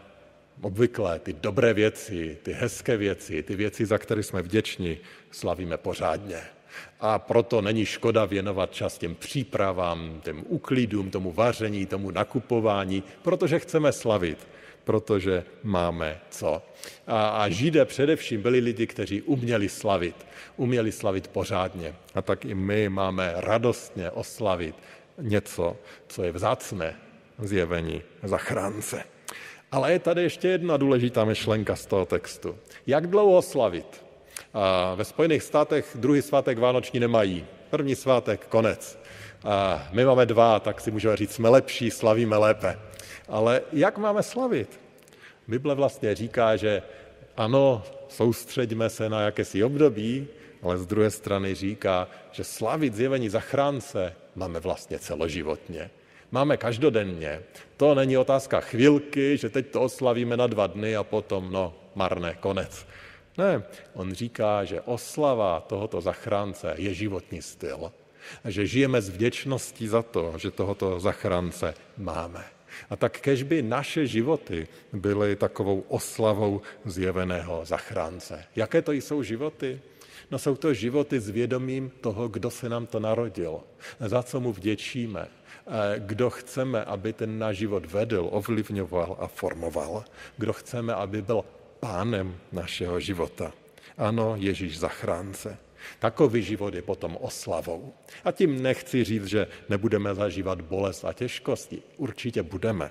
obvykle 0.60 1.18
ty 1.18 1.32
dobré 1.32 1.74
věci, 1.74 2.38
ty 2.42 2.52
hezké 2.52 2.96
věci, 2.96 3.42
ty 3.42 3.56
věci, 3.56 3.86
za 3.86 3.98
které 3.98 4.22
jsme 4.22 4.42
vděční, 4.42 4.98
slavíme 5.30 5.76
pořádně. 5.76 6.40
A 7.00 7.18
proto 7.18 7.62
není 7.62 7.84
škoda 7.84 8.24
věnovat 8.24 8.72
čas 8.72 8.98
těm 8.98 9.14
přípravám, 9.14 10.20
těm 10.24 10.44
uklidům, 10.48 11.10
tomu 11.10 11.32
vaření, 11.32 11.86
tomu 11.86 12.10
nakupování, 12.10 13.02
protože 13.22 13.58
chceme 13.58 13.92
slavit, 13.92 14.48
protože 14.84 15.44
máme 15.62 16.20
co. 16.30 16.62
A, 17.06 17.28
a 17.28 17.48
Židé 17.48 17.84
především 17.84 18.42
byli 18.42 18.58
lidi, 18.58 18.86
kteří 18.86 19.22
uměli 19.22 19.68
slavit, 19.68 20.26
uměli 20.56 20.92
slavit 20.92 21.28
pořádně. 21.28 21.94
A 22.14 22.22
tak 22.22 22.44
i 22.44 22.54
my 22.54 22.88
máme 22.88 23.32
radostně 23.36 24.10
oslavit 24.10 24.74
něco, 25.18 25.76
co 26.06 26.22
je 26.22 26.32
vzácné 26.32 26.96
zjevení 27.38 28.02
zachránce. 28.22 29.04
Ale 29.72 29.92
je 29.92 29.98
tady 29.98 30.22
ještě 30.22 30.48
jedna 30.48 30.76
důležitá 30.76 31.24
myšlenka 31.24 31.76
z 31.76 31.86
toho 31.86 32.06
textu. 32.06 32.58
Jak 32.86 33.06
dlouho 33.06 33.42
slavit? 33.42 34.04
A 34.54 34.94
ve 34.94 35.04
Spojených 35.04 35.42
státech 35.42 35.86
druhý 35.94 36.22
svátek 36.22 36.58
Vánoční 36.58 37.00
nemají. 37.00 37.46
První 37.70 37.96
svátek, 37.96 38.46
konec. 38.46 38.98
A 39.44 39.88
my 39.92 40.04
máme 40.04 40.26
dva, 40.26 40.60
tak 40.60 40.80
si 40.80 40.90
můžeme 40.90 41.16
říct, 41.16 41.34
jsme 41.34 41.48
lepší, 41.48 41.90
slavíme 41.90 42.36
lépe. 42.36 42.78
Ale 43.28 43.62
jak 43.72 43.98
máme 43.98 44.22
slavit? 44.22 44.80
Bible 45.48 45.74
vlastně 45.74 46.14
říká, 46.14 46.56
že 46.56 46.82
ano, 47.36 47.82
soustředíme 48.08 48.90
se 48.90 49.08
na 49.08 49.20
jakési 49.20 49.64
období, 49.64 50.28
ale 50.62 50.78
z 50.78 50.86
druhé 50.86 51.10
strany 51.10 51.54
říká, 51.54 52.08
že 52.32 52.44
slavit 52.44 52.94
zjevení 52.94 53.28
zachránce 53.28 54.14
máme 54.36 54.60
vlastně 54.60 54.98
celoživotně. 54.98 55.90
Máme 56.30 56.56
každodenně. 56.56 57.42
To 57.76 57.94
není 57.94 58.18
otázka 58.18 58.60
chvilky, 58.60 59.36
že 59.36 59.50
teď 59.50 59.66
to 59.66 59.82
oslavíme 59.82 60.36
na 60.36 60.46
dva 60.46 60.66
dny 60.66 60.96
a 60.96 61.04
potom, 61.04 61.52
no, 61.52 61.74
marné, 61.94 62.34
konec. 62.40 62.86
Ne, 63.38 63.62
on 63.94 64.14
říká, 64.14 64.64
že 64.64 64.80
oslava 64.80 65.60
tohoto 65.60 66.00
zachránce 66.00 66.74
je 66.76 66.94
životní 66.94 67.42
styl. 67.42 67.92
Že 68.44 68.66
žijeme 68.66 69.02
z 69.02 69.08
vděčností 69.08 69.88
za 69.88 70.02
to, 70.02 70.34
že 70.36 70.50
tohoto 70.50 71.00
zachránce 71.00 71.74
máme. 71.96 72.44
A 72.90 72.96
tak 72.96 73.20
kež 73.20 73.42
by 73.42 73.62
naše 73.62 74.06
životy 74.06 74.68
byly 74.92 75.36
takovou 75.36 75.84
oslavou 75.88 76.62
zjeveného 76.84 77.64
zachránce. 77.64 78.44
Jaké 78.56 78.82
to 78.82 78.92
jsou 78.92 79.22
životy? 79.22 79.80
No 80.30 80.38
jsou 80.38 80.56
to 80.56 80.74
životy 80.74 81.20
s 81.20 81.28
vědomím 81.28 81.90
toho, 82.00 82.28
kdo 82.28 82.50
se 82.50 82.68
nám 82.68 82.86
to 82.86 83.00
narodil, 83.00 83.60
za 84.00 84.22
co 84.22 84.40
mu 84.40 84.52
vděčíme, 84.52 85.28
kdo 85.98 86.30
chceme, 86.30 86.84
aby 86.84 87.12
ten 87.12 87.38
náš 87.38 87.56
život 87.56 87.86
vedl, 87.86 88.28
ovlivňoval 88.32 89.16
a 89.20 89.26
formoval, 89.26 90.04
kdo 90.36 90.52
chceme, 90.52 90.94
aby 90.94 91.22
byl 91.22 91.44
pánem 91.80 92.36
našeho 92.52 93.00
života. 93.00 93.52
Ano, 93.98 94.34
Ježíš 94.36 94.78
zachránce. 94.78 95.58
Takový 95.98 96.42
život 96.42 96.74
je 96.74 96.82
potom 96.82 97.16
oslavou. 97.20 97.94
A 98.24 98.32
tím 98.32 98.62
nechci 98.62 99.04
říct, 99.04 99.26
že 99.26 99.46
nebudeme 99.68 100.14
zažívat 100.14 100.60
bolest 100.60 101.04
a 101.04 101.12
těžkosti. 101.12 101.82
Určitě 101.96 102.42
budeme. 102.42 102.90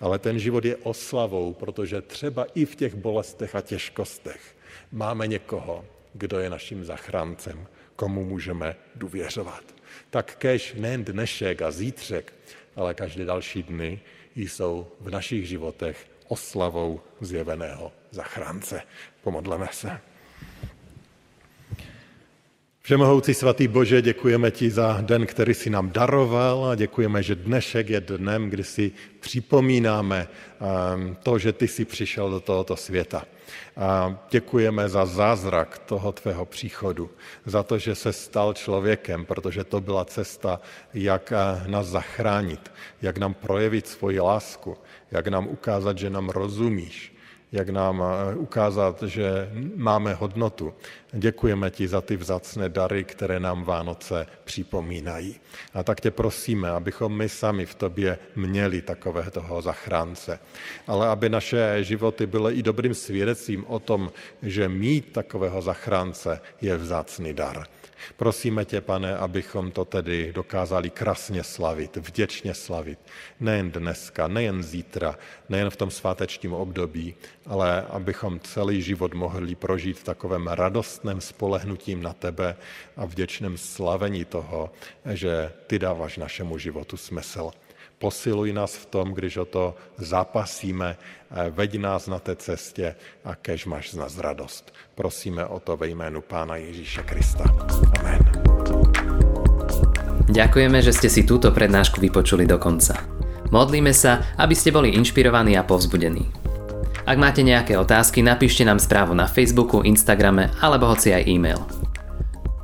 Ale 0.00 0.18
ten 0.18 0.38
život 0.38 0.64
je 0.64 0.76
oslavou, 0.76 1.52
protože 1.52 2.02
třeba 2.02 2.46
i 2.54 2.64
v 2.64 2.76
těch 2.76 2.94
bolestech 2.94 3.54
a 3.54 3.60
těžkostech 3.60 4.56
máme 4.92 5.26
někoho, 5.26 5.84
kdo 6.16 6.38
je 6.38 6.50
naším 6.50 6.84
zachráncem, 6.84 7.66
komu 7.96 8.24
můžeme 8.24 8.76
důvěřovat. 8.94 9.64
Tak 10.10 10.36
kež 10.36 10.74
nejen 10.74 11.04
dnešek 11.04 11.62
a 11.62 11.70
zítřek, 11.70 12.32
ale 12.76 12.94
každé 12.94 13.24
další 13.24 13.62
dny 13.62 14.00
jsou 14.34 14.88
v 15.00 15.10
našich 15.10 15.48
životech 15.48 16.06
oslavou 16.28 17.00
zjeveného 17.20 17.92
zachránce. 18.10 18.82
Pomodleme 19.22 19.68
se. 19.72 20.00
Všemohoucí 22.86 23.34
svatý 23.34 23.68
Bože, 23.68 24.02
děkujeme 24.02 24.50
ti 24.50 24.70
za 24.70 24.98
den, 25.00 25.26
který 25.26 25.54
si 25.54 25.70
nám 25.70 25.90
daroval 25.90 26.64
a 26.64 26.74
děkujeme, 26.74 27.22
že 27.22 27.34
dnešek 27.34 27.90
je 27.90 28.00
dnem, 28.00 28.50
kdy 28.50 28.64
si 28.64 28.92
připomínáme 29.20 30.28
ehm, 30.28 31.16
to, 31.22 31.38
že 31.38 31.52
ty 31.52 31.68
jsi 31.68 31.84
přišel 31.84 32.30
do 32.30 32.40
tohoto 32.40 32.76
světa. 32.76 33.26
A 33.76 34.18
děkujeme 34.30 34.88
za 34.88 35.06
zázrak 35.06 35.78
toho 35.78 36.12
tvého 36.12 36.46
příchodu, 36.46 37.10
za 37.46 37.62
to, 37.62 37.78
že 37.78 37.94
se 37.94 38.12
stal 38.12 38.54
člověkem, 38.54 39.24
protože 39.24 39.64
to 39.64 39.80
byla 39.80 40.04
cesta, 40.04 40.60
jak 40.94 41.32
eh, 41.32 41.68
nás 41.68 41.86
zachránit, 41.86 42.72
jak 43.02 43.18
nám 43.18 43.34
projevit 43.34 43.86
svoji 43.86 44.20
lásku, 44.20 44.76
jak 45.10 45.26
nám 45.26 45.46
ukázat, 45.46 45.98
že 45.98 46.10
nám 46.10 46.28
rozumíš, 46.28 47.15
jak 47.52 47.68
nám 47.68 48.02
eh, 48.02 48.34
ukázat, 48.34 49.02
že 49.02 49.50
máme 49.76 50.14
hodnotu. 50.14 50.74
Děkujeme 51.12 51.70
ti 51.70 51.88
za 51.88 52.00
ty 52.00 52.16
vzácné 52.16 52.68
dary, 52.68 53.04
které 53.04 53.40
nám 53.40 53.64
Vánoce 53.64 54.26
připomínají. 54.44 55.40
A 55.74 55.82
tak 55.82 56.00
tě 56.00 56.10
prosíme, 56.10 56.70
abychom 56.70 57.16
my 57.16 57.28
sami 57.28 57.66
v 57.66 57.74
tobě 57.74 58.18
měli 58.36 58.82
takové 58.82 59.30
toho 59.30 59.62
zachránce. 59.62 60.38
Ale 60.86 61.08
aby 61.08 61.28
naše 61.28 61.84
životy 61.84 62.26
byly 62.26 62.54
i 62.54 62.62
dobrým 62.62 62.94
svědectvím 62.94 63.64
o 63.66 63.78
tom, 63.78 64.12
že 64.42 64.68
mít 64.68 65.12
takového 65.12 65.62
zachránce 65.62 66.40
je 66.60 66.76
vzácný 66.76 67.32
dar. 67.32 67.66
Prosíme 68.16 68.64
tě, 68.64 68.80
pane, 68.80 69.16
abychom 69.16 69.70
to 69.70 69.84
tedy 69.84 70.32
dokázali 70.32 70.90
krásně 70.90 71.44
slavit, 71.44 71.96
vděčně 71.96 72.54
slavit. 72.54 72.98
Nejen 73.40 73.70
dneska, 73.70 74.28
nejen 74.28 74.62
zítra, 74.62 75.18
nejen 75.48 75.70
v 75.70 75.76
tom 75.76 75.90
svátečním 75.90 76.52
období, 76.52 77.14
ale 77.46 77.82
abychom 77.82 78.40
celý 78.40 78.82
život 78.82 79.14
mohli 79.14 79.54
prožít 79.54 79.98
v 79.98 80.04
takovém 80.04 80.46
radostném 80.46 81.20
spolehnutím 81.20 82.02
na 82.02 82.12
tebe 82.12 82.56
a 82.96 83.04
vděčném 83.04 83.58
slavení 83.58 84.24
toho, 84.24 84.70
že 85.12 85.52
ty 85.66 85.78
dáváš 85.78 86.16
našemu 86.16 86.58
životu 86.58 86.96
smysl. 86.96 87.50
Posiluj 87.98 88.52
nás 88.52 88.76
v 88.76 88.86
tom, 88.86 89.16
když 89.16 89.36
o 89.36 89.44
to 89.44 89.74
zápasíme, 89.96 90.96
veď 91.50 91.78
nás 91.78 92.06
na 92.06 92.18
té 92.18 92.36
cestě 92.36 92.94
a 93.24 93.34
kež 93.34 93.66
máš 93.66 93.90
z 93.90 93.96
nás 93.96 94.18
radost. 94.18 94.72
Prosíme 94.94 95.46
o 95.46 95.60
to 95.60 95.76
ve 95.76 95.88
jménu 95.88 96.20
Pána 96.20 96.56
Ježíše 96.56 97.02
Krista. 97.02 97.44
Amen. 98.00 98.20
Ďakujeme, 100.28 100.82
že 100.84 100.92
ste 100.92 101.08
si 101.08 101.24
túto 101.24 101.48
prednášku 101.48 101.96
vypočuli 101.96 102.44
do 102.44 102.60
konca. 102.60 103.00
Modlíme 103.48 103.96
sa, 103.96 104.36
aby 104.36 104.52
ste 104.52 104.68
boli 104.68 104.92
inšpirovaní 104.92 105.56
a 105.56 105.64
povzbudení. 105.64 106.28
Ak 107.08 107.16
máte 107.16 107.40
nejaké 107.40 107.80
otázky, 107.80 108.20
napíšte 108.20 108.66
nám 108.66 108.76
správu 108.76 109.16
na 109.16 109.24
Facebooku, 109.24 109.80
Instagrame 109.80 110.52
alebo 110.60 110.90
hoci 110.90 111.16
aj 111.16 111.24
e-mail. 111.24 111.64